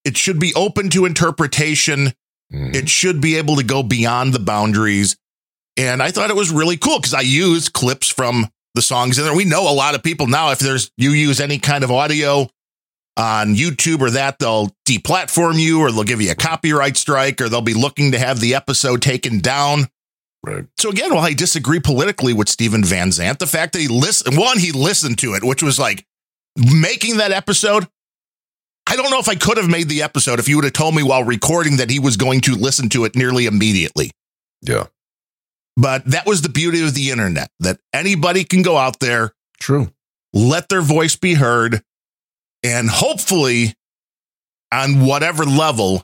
[0.04, 2.14] It should be open to interpretation.
[2.52, 2.74] Mhm.
[2.74, 5.16] It should be able to go beyond the boundaries.
[5.76, 9.24] And I thought it was really cool because I used clips from the songs in
[9.24, 9.34] there.
[9.34, 12.48] We know a lot of people now, if there's you use any kind of audio
[13.16, 17.48] on YouTube or that, they'll deplatform you or they'll give you a copyright strike or
[17.48, 19.88] they'll be looking to have the episode taken down.
[20.42, 20.64] Right.
[20.78, 24.38] So again, while I disagree politically with Steven Van Zandt, the fact that he listened,
[24.38, 26.06] one, he listened to it, which was like
[26.56, 27.86] making that episode.
[28.86, 30.94] I don't know if I could have made the episode if you would have told
[30.94, 34.10] me while recording that he was going to listen to it nearly immediately.
[34.62, 34.86] Yeah.
[35.76, 39.92] But that was the beauty of the internet that anybody can go out there, True.
[40.32, 41.82] let their voice be heard,
[42.62, 43.74] and hopefully,
[44.72, 46.02] on whatever level,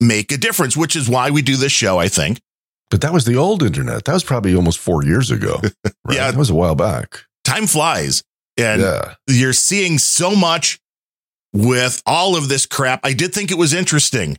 [0.00, 2.40] make a difference, which is why we do this show, I think.
[2.90, 4.04] But that was the old internet.
[4.04, 5.60] That was probably almost four years ago.
[6.04, 6.18] Right?
[6.18, 6.30] Yeah.
[6.30, 7.22] That was a while back.
[7.42, 8.22] Time flies.
[8.56, 9.14] And yeah.
[9.26, 10.78] you're seeing so much
[11.52, 13.00] with all of this crap.
[13.02, 14.38] I did think it was interesting.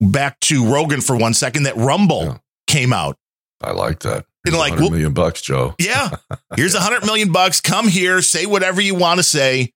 [0.00, 2.36] Back to Rogan for one second that Rumble Yeah.
[2.68, 3.16] came out.
[3.60, 4.24] I like that.
[4.46, 5.74] Know, like, 100 well- million bucks, Joe.
[5.80, 6.10] Yeah.
[6.56, 7.60] Here's a hundred million bucks.
[7.60, 9.72] Come here, say whatever you want to say,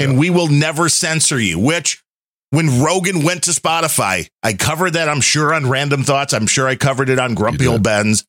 [0.00, 1.58] and we will never censor you.
[1.58, 2.02] Which
[2.50, 6.32] when Rogan went to Spotify, I covered that, I'm sure, on Random Thoughts.
[6.32, 7.66] I'm sure I covered it on Grumpy.
[7.66, 8.24] Old Ben's.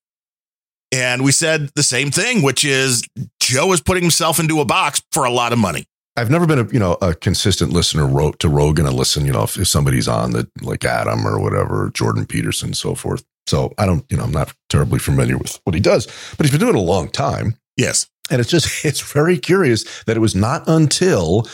[0.92, 3.04] And we said the same thing, which is
[3.40, 5.86] Joe is putting himself into a box for a lot of money.
[6.18, 8.86] I've never been a you know a consistent listener wrote to Rogan.
[8.86, 12.74] I listen, you know, if, if somebody's on that like Adam or whatever, Jordan Peterson,
[12.74, 13.24] so forth.
[13.48, 16.06] So I don't, you know, I'm not terribly familiar with what he does,
[16.38, 17.56] but he's been doing it a long time.
[17.78, 18.08] Yes.
[18.32, 21.48] And it's just it's very curious that it was not until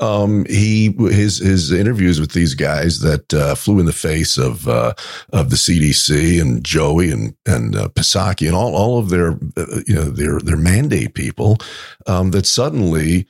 [0.00, 4.66] um, he his his interviews with these guys that uh, flew in the face of
[4.66, 4.94] uh,
[5.32, 9.80] of the CDC and Joey and and uh, Pisaki and all all of their uh,
[9.86, 11.58] you know their their mandate people
[12.06, 13.26] um, that suddenly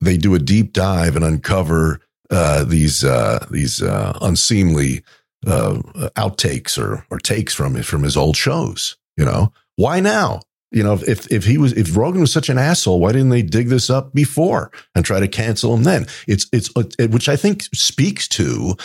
[0.00, 5.02] they do a deep dive and uncover uh, these uh, these unseemly
[5.44, 8.96] outtakes or or takes from from his old shows.
[9.16, 10.40] You know why now?
[10.76, 13.40] You know, if if he was if Rogan was such an asshole, why didn't they
[13.40, 16.06] dig this up before and try to cancel him then?
[16.28, 18.76] It's it's it, which I think speaks to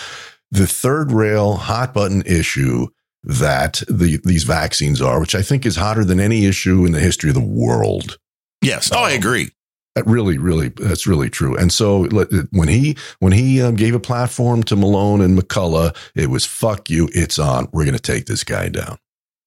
[0.51, 2.87] the third rail hot button issue
[3.23, 7.01] that the these vaccines are, which I think is hotter than any issue in the
[7.01, 8.17] history of the world.
[8.61, 8.89] Yes.
[8.93, 9.49] Oh, I Um, agree.
[9.95, 11.57] That really, really, that's really true.
[11.57, 12.05] And so
[12.51, 16.89] when he when he um, gave a platform to Malone and McCullough, it was "fuck
[16.89, 17.67] you, it's on.
[17.73, 18.97] We're going to take this guy down."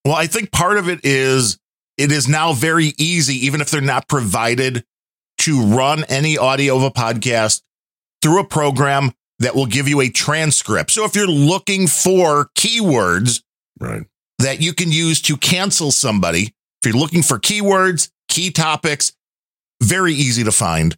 [0.04, 1.58] Well, I think part of it is
[1.96, 4.84] it is now very easy, even if they're not provided,
[5.38, 7.62] to run any audio of a podcast
[8.22, 10.90] through a program that will give you a transcript.
[10.92, 13.42] So if you're looking for keywords
[13.80, 14.04] Right.
[14.38, 19.12] that you can use to cancel somebody, if you're looking for keywords, key topics,
[19.82, 20.96] very easy to find.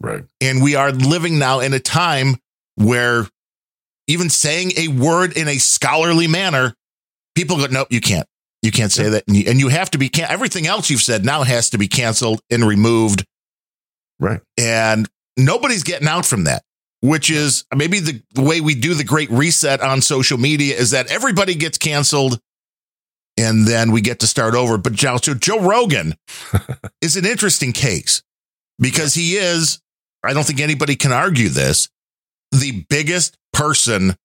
[0.00, 0.24] Right.
[0.40, 2.36] And we are living now in a time
[2.76, 3.26] where
[4.06, 6.74] even saying a word in a scholarly manner,
[7.34, 8.26] people go, nope, you can't.
[8.62, 9.24] You can't say that.
[9.26, 11.78] And you, and you have to be, can- everything else you've said now has to
[11.78, 13.26] be canceled and removed.
[14.20, 14.40] Right.
[14.56, 16.62] And nobody's getting out from that,
[17.00, 20.92] which is maybe the, the way we do the great reset on social media is
[20.92, 22.40] that everybody gets canceled
[23.36, 24.78] and then we get to start over.
[24.78, 26.14] But Joe, so Joe Rogan
[27.00, 28.22] is an interesting case
[28.78, 29.80] because he is,
[30.22, 31.88] I don't think anybody can argue this,
[32.52, 34.16] the biggest person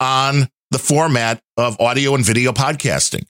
[0.00, 3.26] on the format of audio and video podcasting.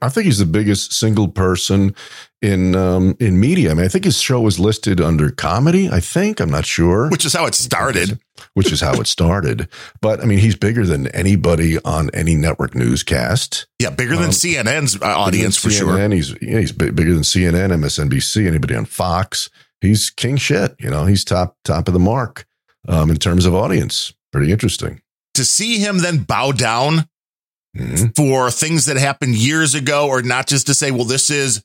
[0.00, 1.94] I think he's the biggest single person
[2.40, 3.70] in um, in media.
[3.70, 5.90] I mean, I think his show was listed under comedy.
[5.90, 8.18] I think I'm not sure, Which is how it started.
[8.54, 9.68] which is how it started.
[10.00, 13.66] But I mean, he's bigger than anybody on any network newscast.
[13.78, 15.92] Yeah, bigger than Um, CNN's uh, audience for Bigger sure.
[15.98, 19.50] than CNN, He's yeah, he's bi- bigger than CNN, MSNBC, anybody on Fox.
[19.82, 20.74] He's king shit.
[20.80, 22.46] You know, he's top top of the mark
[22.88, 24.14] um, in terms of audience.
[24.32, 25.02] Pretty interesting.
[25.34, 27.08] To see him then bow down
[27.76, 28.16] Mhm.
[28.16, 31.62] for things that happened years ago, or not just to say, well, this is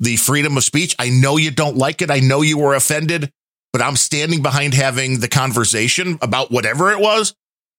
[0.00, 0.96] the freedom of speech.
[0.98, 2.10] I know you don't like it.
[2.10, 3.30] I know you were offended,
[3.72, 7.34] but I'm standing behind having the conversation about whatever it was.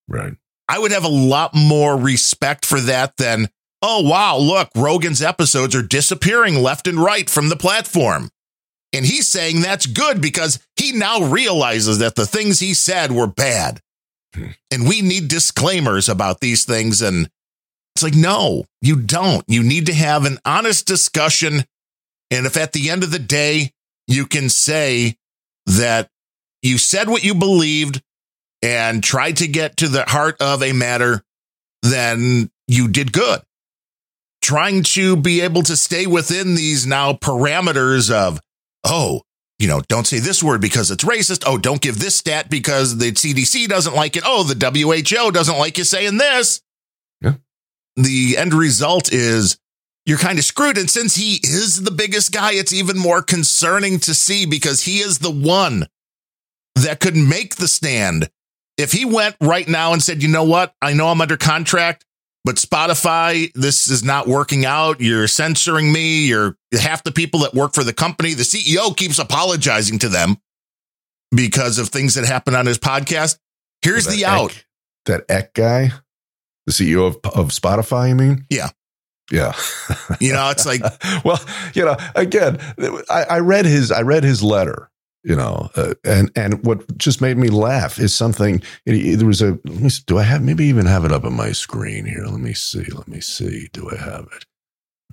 [0.07, 0.33] Right.
[0.69, 3.49] I would have a lot more respect for that than,
[3.81, 8.29] oh, wow, look, Rogan's episodes are disappearing left and right from the platform.
[8.93, 13.27] And he's saying that's good because he now realizes that the things he said were
[13.27, 13.81] bad.
[14.71, 17.01] And we need disclaimers about these things.
[17.01, 17.29] And
[17.95, 19.43] it's like, no, you don't.
[19.47, 21.63] You need to have an honest discussion.
[22.29, 23.71] And if at the end of the day,
[24.07, 25.15] you can say
[25.65, 26.09] that
[26.61, 28.01] you said what you believed
[28.61, 31.23] and tried to get to the heart of a matter,
[31.83, 33.41] then you did good.
[34.41, 38.41] Trying to be able to stay within these now parameters of,
[38.83, 39.21] oh,
[39.57, 41.43] you know, don't say this word because it's racist.
[41.47, 44.23] Oh, don't give this stat because the CDC doesn't like it.
[44.25, 46.61] Oh, the WHO doesn't like you saying this.
[47.95, 49.57] The end result is
[50.05, 50.77] you're kind of screwed.
[50.77, 54.99] And since he is the biggest guy, it's even more concerning to see because he
[54.99, 55.87] is the one
[56.75, 58.29] that could make the stand.
[58.77, 60.73] If he went right now and said, you know what?
[60.81, 62.05] I know I'm under contract,
[62.43, 64.99] but Spotify, this is not working out.
[64.99, 66.25] You're censoring me.
[66.27, 68.33] You're half the people that work for the company.
[68.33, 70.37] The CEO keeps apologizing to them
[71.33, 73.39] because of things that happen on his podcast.
[73.81, 74.51] Here's the out.
[74.51, 74.65] Ek-
[75.05, 75.91] that Ek guy,
[76.65, 78.45] the CEO of, of Spotify, you mean?
[78.49, 78.69] Yeah.
[79.31, 79.53] Yeah.
[80.19, 80.81] You know, it's like,
[81.25, 81.39] well,
[81.73, 82.59] you know, again,
[83.09, 84.89] I, I read his, I read his letter,
[85.23, 88.61] you know, uh, and and what just made me laugh is something.
[88.85, 89.57] It, there was a.
[89.65, 92.25] Let me, see, do I have maybe even have it up on my screen here?
[92.25, 92.83] Let me see.
[92.83, 93.67] Let me see.
[93.73, 94.45] Do I have it?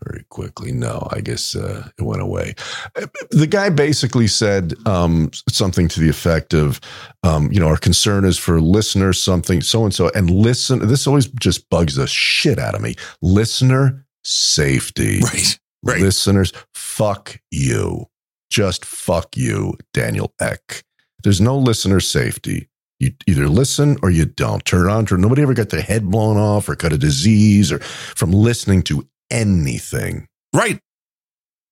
[0.05, 0.73] Very quickly.
[0.73, 2.55] No, I guess uh, it went away.
[2.97, 6.81] Uh, The guy basically said um, something to the effect of,
[7.23, 10.87] um, you know, our concern is for listeners, something so and so, and listen.
[10.89, 12.97] This always just bugs the shit out of me.
[13.21, 16.01] Listener safety right, right.
[16.01, 18.07] listeners, fuck you.
[18.51, 20.83] Just fuck you, Daniel Ek.
[21.23, 22.69] There's no listener safety.
[22.99, 24.65] You either listen or you don't.
[24.65, 25.21] Turn on, turn.
[25.21, 29.09] Nobody ever got their head blown off or got a disease or from listening to
[29.33, 30.29] anything.
[30.55, 30.79] Right.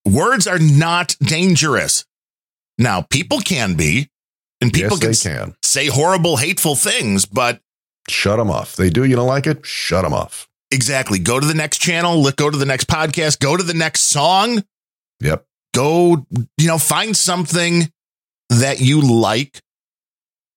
[0.05, 2.05] Words are not dangerous.
[2.79, 4.09] Now, people can be,
[4.63, 5.55] and people yes, can, can.
[5.63, 7.61] say horrible, hateful things, but
[8.09, 8.75] Shut them off.
[8.75, 9.05] They do.
[9.05, 9.65] You don't like it?
[9.65, 10.49] Shut them off.
[10.73, 11.19] exactly.
[11.21, 14.05] Go to the next channel, look, go to the next podcast, go to the next
[14.05, 14.65] song,
[15.21, 15.45] Yep.
[15.75, 17.93] go, you know, find something
[18.49, 19.61] that you like.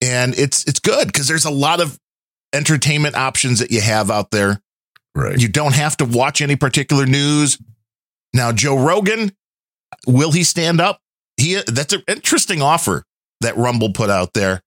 [0.01, 1.99] And it's it's good because there's a lot of
[2.53, 4.61] entertainment options that you have out there.
[5.15, 5.39] Right.
[5.39, 7.59] You don't have to watch any particular news.
[8.33, 9.31] Now, Joe Rogan,
[10.07, 10.99] will he stand up?
[11.37, 13.03] He that's an interesting offer
[13.41, 14.61] that Rumble put out there.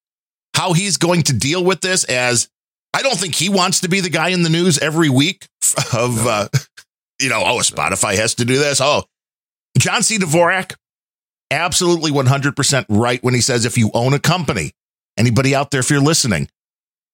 [0.55, 2.49] How he's going to deal with this as
[2.95, 5.47] I don't think he wants to be the guy in the news every week
[5.93, 6.49] of uh,
[7.21, 8.81] you know, oh, Spotify has to do this.
[8.81, 9.05] Oh,
[9.79, 10.19] John C.
[10.19, 10.77] Dvorak,
[11.51, 14.73] absolutely 100% right when he says if you own a company,
[15.17, 16.49] anybody out there, if you're listening,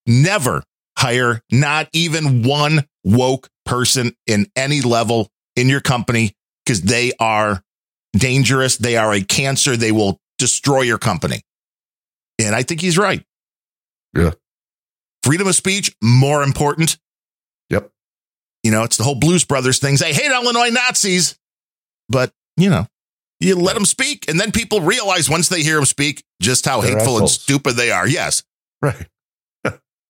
[0.07, 0.63] never
[0.99, 6.35] hire not even one woke person in any level in your company
[6.65, 7.63] because they are
[8.13, 8.77] dangerous.
[8.77, 9.77] They are a cancer.
[9.77, 11.43] They will destroy your company.
[12.39, 13.25] And I think he's right.
[14.17, 14.33] Yeah.
[15.23, 16.99] Freedom of speech, more important.
[17.71, 17.91] Yep.
[18.63, 19.97] You know, it's the whole Blues Brothers thing.
[19.97, 21.39] They hate Illinois Nazis,
[22.09, 22.87] but you know,
[23.41, 26.81] you let them speak, and then people realize once they hear them speak just how
[26.81, 28.07] They're hateful and stupid they are.
[28.07, 28.43] Yes,
[28.81, 29.07] Right.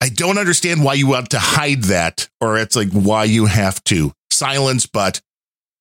[0.02, 3.84] I don't understand why you want to hide that, or it's like why you have
[3.84, 4.84] to silence.
[4.84, 5.20] But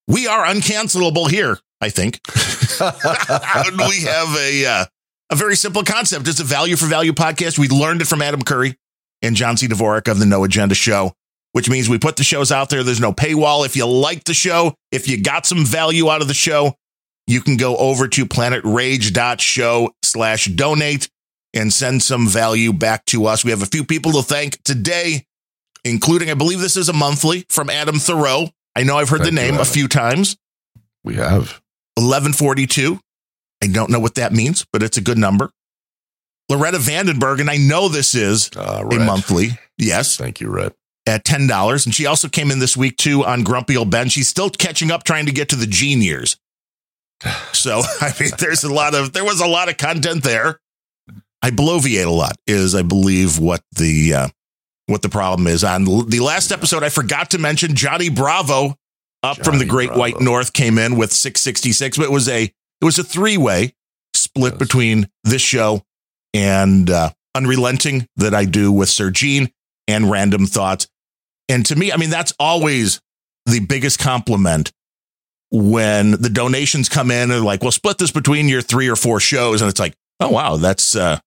[0.07, 1.57] we are uncancelable here.
[1.81, 2.19] I think
[2.79, 4.85] we have a uh,
[5.31, 6.27] a very simple concept.
[6.27, 7.57] It's a value for value podcast.
[7.57, 8.75] We learned it from Adam Curry
[9.23, 9.67] and John C.
[9.67, 11.13] Dvorak of the No Agenda Show,
[11.53, 12.83] which means we put the shows out there.
[12.83, 13.65] There's no paywall.
[13.65, 16.75] If you like the show, if you got some value out of the show,
[17.25, 21.09] you can go over to planetrage.show slash donate
[21.53, 23.43] and send some value back to us.
[23.43, 25.25] We have a few people to thank today,
[25.83, 28.49] including, I believe this is a monthly from Adam Thoreau.
[28.75, 30.37] I know I've heard Thank the you, name a few times.
[31.03, 31.61] We have.
[31.95, 32.99] 1142.
[33.63, 35.51] I don't know what that means, but it's a good number.
[36.49, 39.57] Loretta Vandenberg, and I know this is Uh, a monthly.
[39.77, 40.73] Yes, Thank you, Rhett.
[41.05, 41.85] at $10.
[41.85, 44.09] And she also came in this week too on Grumpy Old Ben.
[44.09, 46.37] She's still catching up trying to get to the gene years.
[47.53, 50.59] So, I mean, there's a lot of, there was a lot of content there.
[51.43, 54.27] I bloviate a lot is, I believe, what the, uh,
[54.87, 55.63] what the problem is.
[55.63, 58.75] On the last episode, I forgot to mention Johnny Bravo
[59.23, 59.99] up from the Great Bravo.
[59.99, 63.73] White North came in with 666, but it was a, it was a three way
[64.13, 64.59] split Yes.
[64.59, 65.83] between this show
[66.33, 69.49] and uh, Unrelenting that I do with Sir Gene
[69.87, 70.87] and Random Thoughts.
[71.49, 73.01] And to me, I mean, that's always
[73.45, 74.71] the biggest compliment
[75.51, 79.19] when the donations come in and like, well, split this between your three or four
[79.19, 79.61] shows.
[79.61, 81.19] And it's like, oh, wow, that's, uh,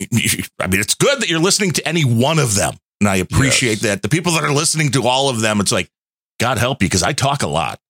[0.60, 2.74] I mean, it's good that you're listening to any one of them.
[3.00, 3.82] And I appreciate Yes.
[3.82, 4.02] that.
[4.02, 5.90] The people that are listening to all of them, it's like,
[6.38, 7.80] God help you, because I talk a lot.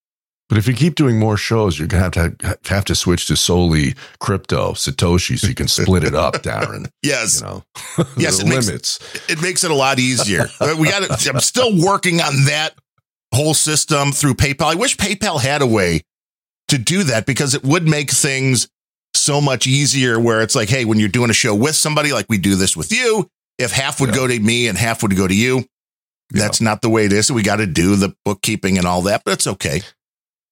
[0.48, 3.36] But if you keep doing more shows, you're gonna have to have to switch to
[3.36, 6.90] solely crypto Satoshi, so you can split it up, Darren.
[7.04, 7.40] Yes.
[7.40, 7.64] You know,
[8.16, 8.98] Yes, it makes- limits.
[9.28, 10.46] it makes it a lot easier.
[10.78, 12.74] We got I'm still working on that
[13.32, 14.66] whole system through PayPal.
[14.66, 16.02] I wish PayPal had a way
[16.66, 18.68] to do that because it would make things
[19.14, 22.26] so much easier where it's like, hey, when you're doing a show with somebody, like
[22.28, 24.16] we do this with you, if half would Yeah.
[24.16, 25.64] go to me and half would go to you,
[26.30, 27.30] that's not the way it is.
[27.30, 29.82] We got to do the bookkeeping and all that, but it's okay.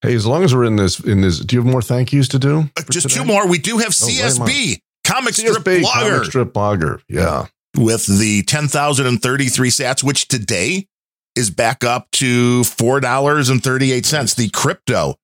[0.01, 2.27] Hey, as long as we're in this, in this, do you have more thank yous
[2.29, 2.69] to do?
[2.77, 3.21] Uh, Just today?
[3.21, 3.47] two more.
[3.47, 5.83] We do have Oh, wait a CSB, comic strip blogger.
[5.91, 7.01] comic strip blogger.
[7.09, 7.45] Yeah.
[7.77, 10.87] with the 10,033 sats, which today
[11.35, 14.35] is back up to $4.38.
[14.35, 15.15] The crypto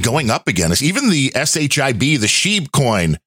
[0.00, 0.70] going up again.
[0.72, 3.18] It's even the SHIB, the Sheeb coin,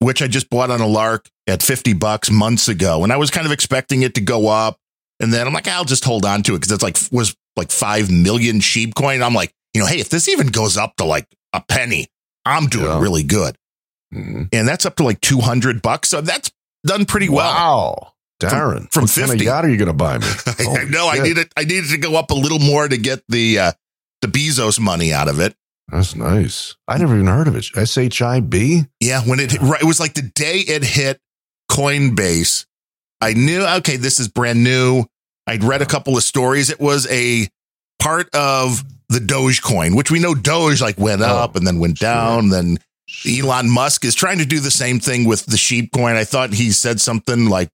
[0.00, 3.02] which I just bought on a lark at 50 bucks months ago.
[3.04, 4.78] And I was kind of expecting it to go up.
[5.20, 7.70] And then I'm like, I'll just hold on to it because it's like, was like
[7.70, 9.22] 5 million Sheeb coin.
[9.22, 12.06] I'm like, you know, hey, if this even goes up to like a penny,
[12.44, 13.00] I'm doing Yeah.
[13.00, 13.56] really good.
[14.14, 14.48] Mhm.
[14.52, 16.08] And that's up to like 200 bucks.
[16.10, 16.50] So that's
[16.86, 17.52] done pretty well.
[17.52, 18.12] Wow.
[18.40, 19.44] Darren, from what kind of 50.
[19.44, 20.26] yacht are you going to buy me?
[20.46, 21.24] I know I shit.
[21.24, 23.72] needed I needed to go up a little more to get the uh,
[24.22, 25.56] the Bezos money out of it.
[25.90, 26.76] That's nice.
[26.86, 27.66] I never even heard of it.
[27.76, 28.84] S H I B.
[29.00, 31.18] Yeah, when it right, it was like the day it hit
[31.70, 32.66] Coinbase,
[33.20, 35.04] I knew okay, this is brand new.
[35.46, 36.70] I'd read a couple of stories.
[36.70, 37.48] It was a
[37.98, 41.98] part of the Dogecoin, which we know Doge like went Oh, up and then went
[41.98, 42.08] sure.
[42.08, 42.50] down.
[42.50, 42.78] Then
[43.26, 46.16] Elon Musk is trying to do the same thing with the sheep coin.
[46.16, 47.70] I thought he said something like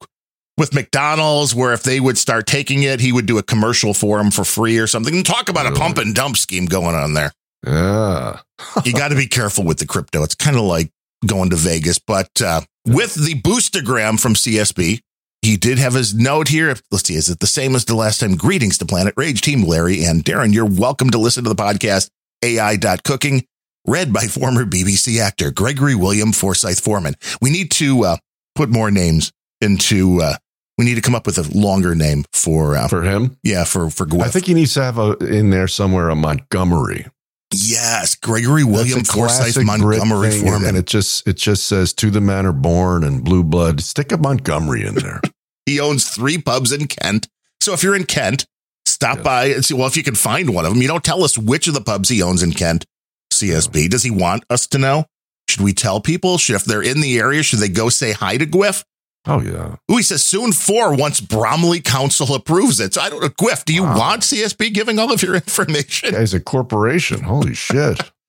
[0.57, 4.19] with McDonald's, where if they would start taking it, he would do a commercial for
[4.19, 5.13] them for free or something.
[5.17, 7.33] And talk about a pump and dump scheme going on there.
[7.67, 8.41] Yeah.
[8.85, 10.23] You got to be careful with the crypto.
[10.23, 10.91] It's kind of like
[11.27, 11.99] going to Vegas.
[11.99, 15.01] But uh, with the boostergram from CSB,
[15.43, 16.75] he did have his note here.
[16.91, 18.37] Let's see, is it the same as the last time?
[18.37, 20.55] Greetings to Planet Rage Team, Larry and Darren.
[20.55, 22.09] You're welcome to listen to the podcast
[22.43, 23.47] AI.cooking,
[23.87, 27.15] read by former BBC actor Gregory William Forsyth Foreman.
[27.43, 28.17] We need to uh,
[28.55, 30.23] put more names into.
[30.23, 30.37] Uh,
[30.79, 33.91] we need to come up with a longer name for, uh, For him, yeah for
[33.91, 34.09] for.
[34.21, 37.07] I think he needs to have a in there somewhere a Montgomery.
[37.55, 40.69] Yes, Gregory William Forsyth Montgomery thing, Foreman.
[40.71, 43.81] and it just it just says to the man are born and blue blood.
[43.81, 45.21] Stick a Montgomery in there.
[45.67, 47.27] He owns three pubs in Kent.
[47.63, 48.45] So if you're in Kent,
[48.85, 49.73] stop by and see.
[49.73, 51.81] Well, if you can find one of them, you don't tell us which of the
[51.81, 52.85] pubs he owns in Kent.
[53.33, 53.89] CSB.
[53.89, 55.07] Does he want us to know?
[55.49, 56.37] Should we tell people?
[56.37, 58.85] Should if they're in the area, should they go say hi to Gwyff?
[59.27, 62.95] Oh yeah, Ooh, he says soon four once Bromley Council approves it.
[62.95, 63.29] So I don't know.
[63.29, 63.99] Gwyff, do you Wow.
[63.99, 66.11] want CSB giving all of your information?
[66.13, 67.23] guy's a corporation.
[67.23, 68.11] Holy shit!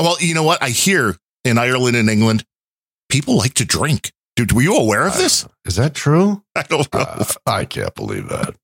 [0.00, 0.62] Well, you know what?
[0.62, 2.44] I hear in Ireland and England,
[3.08, 4.12] people like to drink.
[4.36, 5.44] Dude, were you aware of this?
[5.64, 6.44] Is that true?
[6.54, 7.00] I don't know.
[7.00, 8.54] Uh, I can't believe that.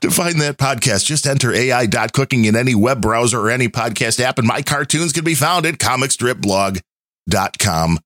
[0.00, 4.38] To find that podcast, just enter AI.cooking in any web browser or any podcast app,
[4.38, 7.98] and my cartoons can be found at comicstripblog.com.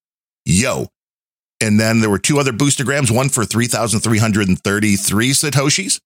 [0.47, 0.87] Yo.
[1.65, 6.01] And then there were two other boostergrams, one for 3,333 Satoshis,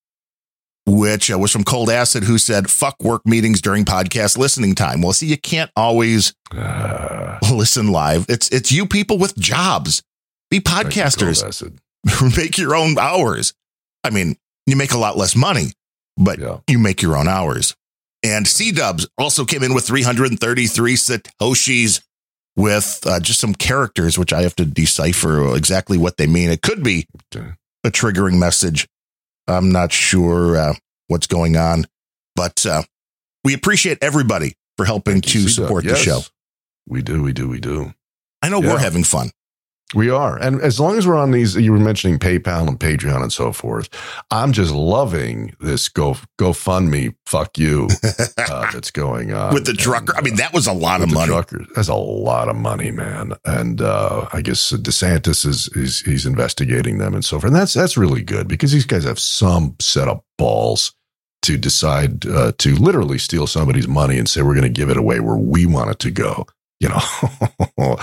[0.87, 5.03] which uh, was from Cold Acid, who said, fuck work meetings during podcast listening time.
[5.03, 8.27] Well, see, you can't always Uh, listen live.
[8.29, 10.03] It's, it's you people with jobs.
[10.51, 11.43] Be podcasters.
[12.37, 13.53] Make your own hours.
[14.05, 14.37] I mean,
[14.67, 15.73] you make a lot less money,
[16.17, 16.59] but Yeah.
[16.69, 17.75] you make your own hours.
[18.23, 22.01] And C Dubs also came in with 333 Satoshis
[22.59, 26.51] with uh, just some characters, which I have to decipher exactly what they mean.
[26.51, 27.07] It could be
[27.85, 28.89] a triggering message.
[29.47, 30.75] I'm not sure uh,
[31.07, 31.87] what's going on,
[32.35, 32.83] but uh,
[33.45, 36.21] we appreciate everybody for helping Thank to support the show.
[36.87, 37.95] We do, we do, we do.
[38.43, 38.73] I know Yeah.
[38.73, 39.31] we're having fun.
[39.95, 40.37] We are.
[40.39, 43.53] And as long as we're on these, you were mentioning PayPal and Patreon and so
[43.53, 43.89] forth.
[44.31, 47.89] I'm just loving this Go GoFundMe, fuck you,
[48.39, 49.55] uh, that's going on.
[49.55, 51.29] With the And, trucker, I mean, that was a lot of the money.
[51.33, 51.67] truckers.
[51.75, 53.33] That's a lot of money, man.
[53.47, 57.45] And uh, I guess DeSantis is, is he's investigating them and so forth.
[57.51, 60.93] And that's that's really good because these guys have some set of balls
[61.43, 64.97] to decide uh, to literally steal somebody's money and say we're going to give it
[64.97, 66.45] away where we want it to go.
[66.81, 67.99] You know,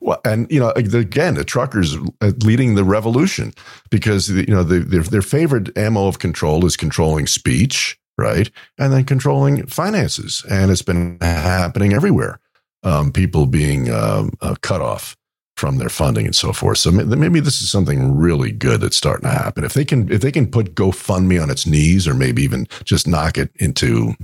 [0.24, 3.52] and you know, again, the truckers uh, leading the revolution
[3.90, 8.92] because you know the, their their favorite ammo of control is controlling speech, right, and
[8.92, 12.38] then controlling finances, and it's been happening everywhere.
[12.84, 15.16] Um, people being um, uh, cut off
[15.56, 16.78] from their funding and so forth.
[16.78, 19.62] So maybe this is something really good that's starting to happen.
[19.62, 23.06] If they can, if they can put GoFundMe on its knees, or maybe even just
[23.06, 24.14] knock it into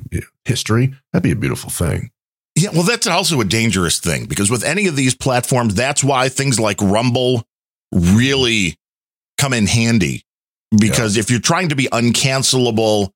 [0.44, 2.11] history, that'd be a beautiful thing.
[2.59, 6.28] Yeah, well, that's also a dangerous thing because with any of these platforms, that's why
[6.28, 7.44] things like Rumble
[7.92, 8.76] really
[9.36, 10.24] come in handy.
[10.76, 13.11] Because if you're trying to be uncancelable,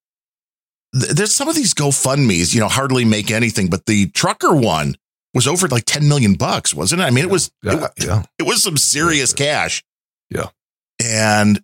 [0.95, 4.95] th- there's some of these GoFundMe's, you know, hardly make anything, but the trucker one
[5.35, 7.05] was over like 10 million bucks, wasn't it?
[7.05, 9.83] I mean, it was Yeah, it, yeah, it was some serious cash.
[10.31, 10.49] Yeah.
[11.03, 11.63] And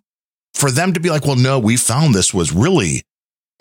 [0.53, 3.03] for them to be like, well, no, we found this was really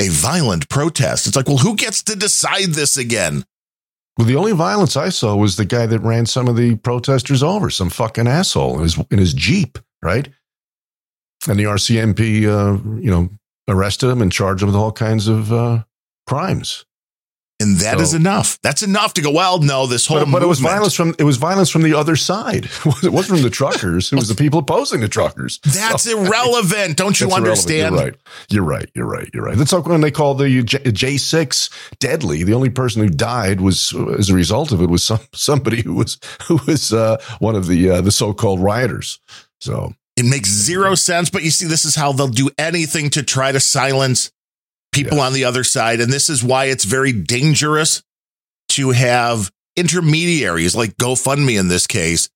[0.00, 1.26] a violent protest.
[1.26, 3.44] It's like, well, who gets to decide this again?
[4.18, 7.40] Well, the only violence I saw was the guy that ran some of the protesters
[7.40, 10.28] over, some fucking asshole in his in his jeep, right?
[11.48, 13.28] And the RCMP, uh, you know,
[13.68, 15.84] arrested him and charged him with all kinds of uh,
[16.26, 16.84] crimes.
[17.60, 18.58] And that is So- enough.
[18.62, 21.24] That's enough to go, well, no, this whole But, but it was violence from it
[21.24, 22.68] was violence from the other side.
[23.02, 24.12] It wasn't from the truckers.
[24.12, 25.58] It was the people opposing the truckers.
[25.64, 26.96] That's So- irrelevant.
[26.96, 27.96] Don't you understand?
[27.96, 28.14] You're right.
[28.48, 28.90] You're right.
[28.94, 29.28] You're right.
[29.34, 29.56] You're right.
[29.58, 32.44] That's like when they call the J- J6 deadly.
[32.44, 35.94] The only person who died was, as a result of it, was some somebody who
[35.94, 39.18] was who was uh, one of the uh, the so-called rioters.
[39.60, 43.22] So It makes zero sense, but you see, this is how they'll do anything to
[43.22, 44.30] try to silence
[44.92, 45.26] people Yes.
[45.26, 46.00] on the other side.
[46.00, 48.02] And this is why it's very dangerous
[48.70, 52.28] to have intermediaries like GoFundMe in this case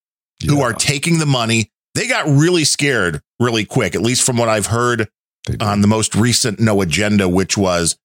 [0.46, 1.70] who are taking the money.
[1.94, 5.08] They got really scared really quick, at least from what I've heard
[5.60, 7.96] on the most recent No Agenda, which was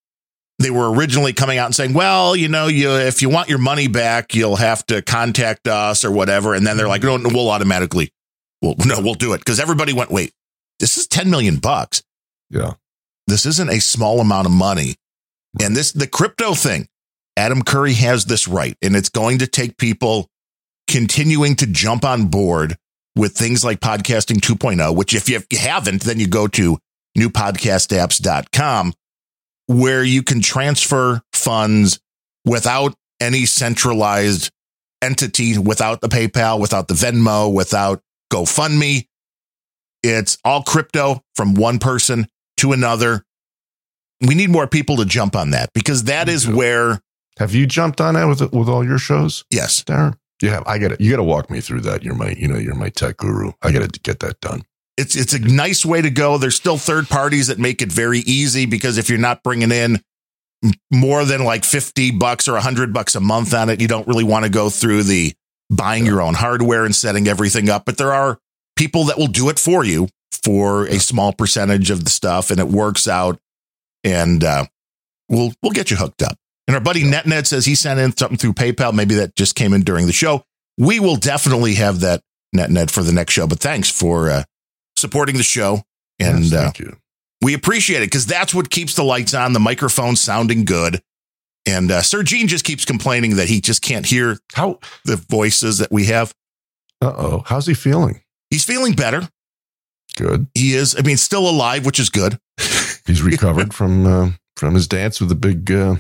[0.60, 3.60] they were originally coming out and saying, well, you know, you if you want your
[3.60, 6.54] money back, you'll have to contact us or whatever.
[6.56, 8.12] And then they're like, no, no we'll automatically,
[8.62, 9.40] well, no, we'll do it.
[9.40, 10.34] Because everybody went, wait,
[10.80, 12.04] this is 10 million bucks.
[12.50, 12.74] yeah.
[13.28, 14.96] This isn't a small amount of money.
[15.62, 16.88] And this, the crypto thing,
[17.36, 18.76] Adam Curry has this right.
[18.82, 20.30] And it's going to take people
[20.88, 22.78] continuing to jump on board
[23.16, 26.78] with things like podcasting 2.0, which if you, haven't, then you go to
[27.18, 28.94] newpodcastapps.com
[29.68, 32.00] where you can transfer funds
[32.46, 34.52] without any centralized
[35.02, 38.02] entity, without the PayPal, without the Venmo, without
[38.32, 39.08] GoFundMe.
[40.04, 42.28] It's all crypto from one person
[42.58, 43.24] to another.
[44.22, 47.02] We need more people to jump on that because that is where,
[47.38, 50.18] Have you jumped on that with with all your shows, yes, Darren?
[50.42, 50.64] You have.
[50.68, 51.02] I got it.
[51.02, 52.04] You got to walk me through that.
[52.04, 53.54] You're my, you know, you're my tech guru.
[53.62, 54.64] I got to get that done.
[54.98, 56.38] it's it's a nice way to go.
[56.38, 60.02] There's still third parties that make it very easy because if you're not bringing in
[60.92, 64.24] more than like 50 bucks or 100 bucks a month on it, you don't really
[64.24, 65.34] want to go through the
[65.70, 67.86] buying your own hardware and setting everything up.
[67.86, 68.40] But there are
[68.76, 72.60] people that will do it for you for a small percentage of the stuff and
[72.60, 73.40] it works out
[74.04, 74.66] and uh,
[75.30, 76.38] we'll we'll get you hooked up.
[76.68, 78.94] And our buddy NetNet says he sent in something through PayPal.
[78.94, 80.44] Maybe that just came in during the show.
[80.78, 82.22] We will definitely have that
[82.56, 83.48] NetNet for the next show.
[83.48, 84.44] But thanks for uh,
[84.98, 85.82] supporting the show.
[86.20, 86.98] And Yes, uh, you.
[87.42, 91.02] we appreciate it because that's what keeps the lights on, the microphone sounding good.
[91.66, 94.80] And uh, Sir Gene just keeps complaining that he just can't hear How?
[95.06, 96.34] the voices that we have.
[97.02, 97.44] Uh oh.
[97.46, 98.22] How's he feeling?
[98.50, 99.28] He's feeling better.
[100.18, 100.48] Good.
[100.54, 102.40] He is, I mean, still alive, which is good.
[103.06, 105.72] He's recovered from uh, from his dance with the big.
[105.72, 105.96] Uh,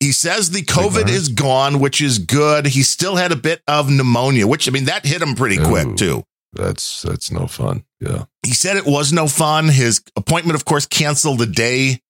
[0.00, 2.66] He says the COVID is gone, which is good.
[2.66, 5.96] He still had a bit of pneumonia, which I mean, that hit him pretty quick
[5.96, 6.24] too.
[6.52, 7.84] that's that's no fun.
[8.00, 8.24] Yeah.
[8.44, 9.68] He said it was no fun.
[9.68, 12.00] His appointment, of course, canceled the day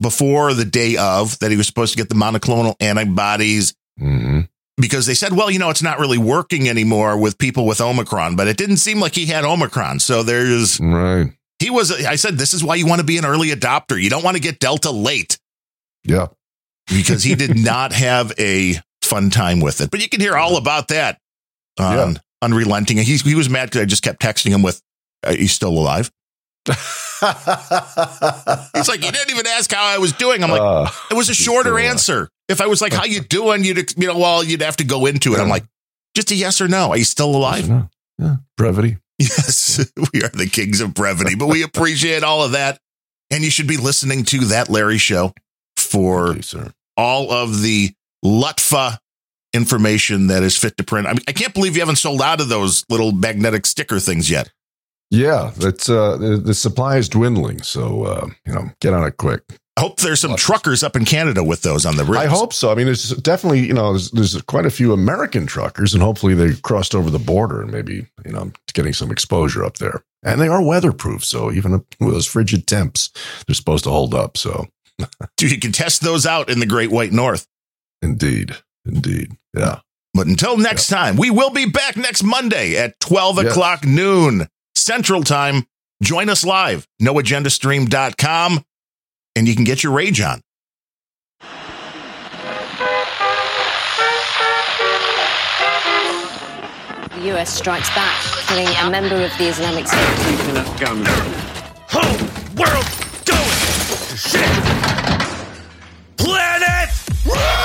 [0.00, 4.35] before the day of that he was supposed to get the monoclonal antibodies hmm
[4.78, 8.36] because they said, well, you know, it's not really working anymore with people with Omicron,
[8.36, 10.00] but it didn't seem like he had Omicron.
[10.00, 11.32] So there's, Right.
[11.58, 14.00] he was, I said, this is why you want to be an early adopter.
[14.00, 15.38] You don't want to get Delta late
[16.04, 16.26] Yeah.
[16.88, 19.90] because he did not have a fun time with it.
[19.90, 21.18] But you can hear all about that
[21.78, 22.18] on Yeah.
[22.42, 22.98] Unrelenting.
[22.98, 24.82] He, he was mad because I just kept texting him with,
[25.26, 26.10] he's still alive.
[26.66, 30.42] He's like, you didn't even ask how I was doing.
[30.44, 32.28] I'm like, Uh, it was a shorter answer.
[32.48, 33.64] If I was like, how you doing?
[33.64, 35.40] You'd, you know, well, you'd have to go into it.
[35.40, 35.64] I'm like,
[36.14, 36.90] just a yes or no.
[36.90, 37.66] Are you still alive?
[37.68, 37.86] yeah.
[38.18, 38.36] yeah.
[38.56, 38.98] Brevity.
[39.18, 42.78] Yes, we are the kings of brevity, but we appreciate all of that.
[43.30, 45.32] And you should be listening to that Larry show
[45.76, 46.72] for sir.
[46.96, 47.92] all of the
[48.24, 48.98] Lutfa
[49.52, 51.06] information that is fit to print.
[51.06, 54.30] I mean, I can't believe you haven't sold out of those little magnetic sticker things
[54.30, 54.52] yet.
[55.10, 57.62] Yeah, that's uh, the, the supply is dwindling.
[57.62, 59.42] So uh, you know, get on it quick.
[59.78, 62.24] I hope there's some truckers up in Canada with those on the ribs.
[62.24, 62.72] I hope so.
[62.72, 66.32] I mean, there's definitely you know there's, there's quite a few American truckers, and hopefully
[66.34, 70.02] they crossed over the border and maybe you know getting some exposure up there.
[70.22, 73.10] And they are weatherproof, so even with those frigid temps,
[73.46, 74.36] they're supposed to hold up.
[74.38, 74.66] So
[75.36, 77.46] Dude, you can test those out in the Great White North.
[78.00, 79.80] indeed, indeed, yeah.
[80.14, 83.50] But until next time, we will be back next Monday at 12 Yes.
[83.52, 85.66] o'clock noon Central Time.
[86.02, 88.64] Join us live, noagendastream.com,
[89.36, 90.40] and you can get your rage on.
[97.14, 100.00] The US strikes back, killing a member of the Islamic State.
[101.88, 102.18] Whole
[102.56, 102.86] world
[103.24, 103.50] going
[104.08, 104.50] to shit.
[106.16, 107.55] Planet!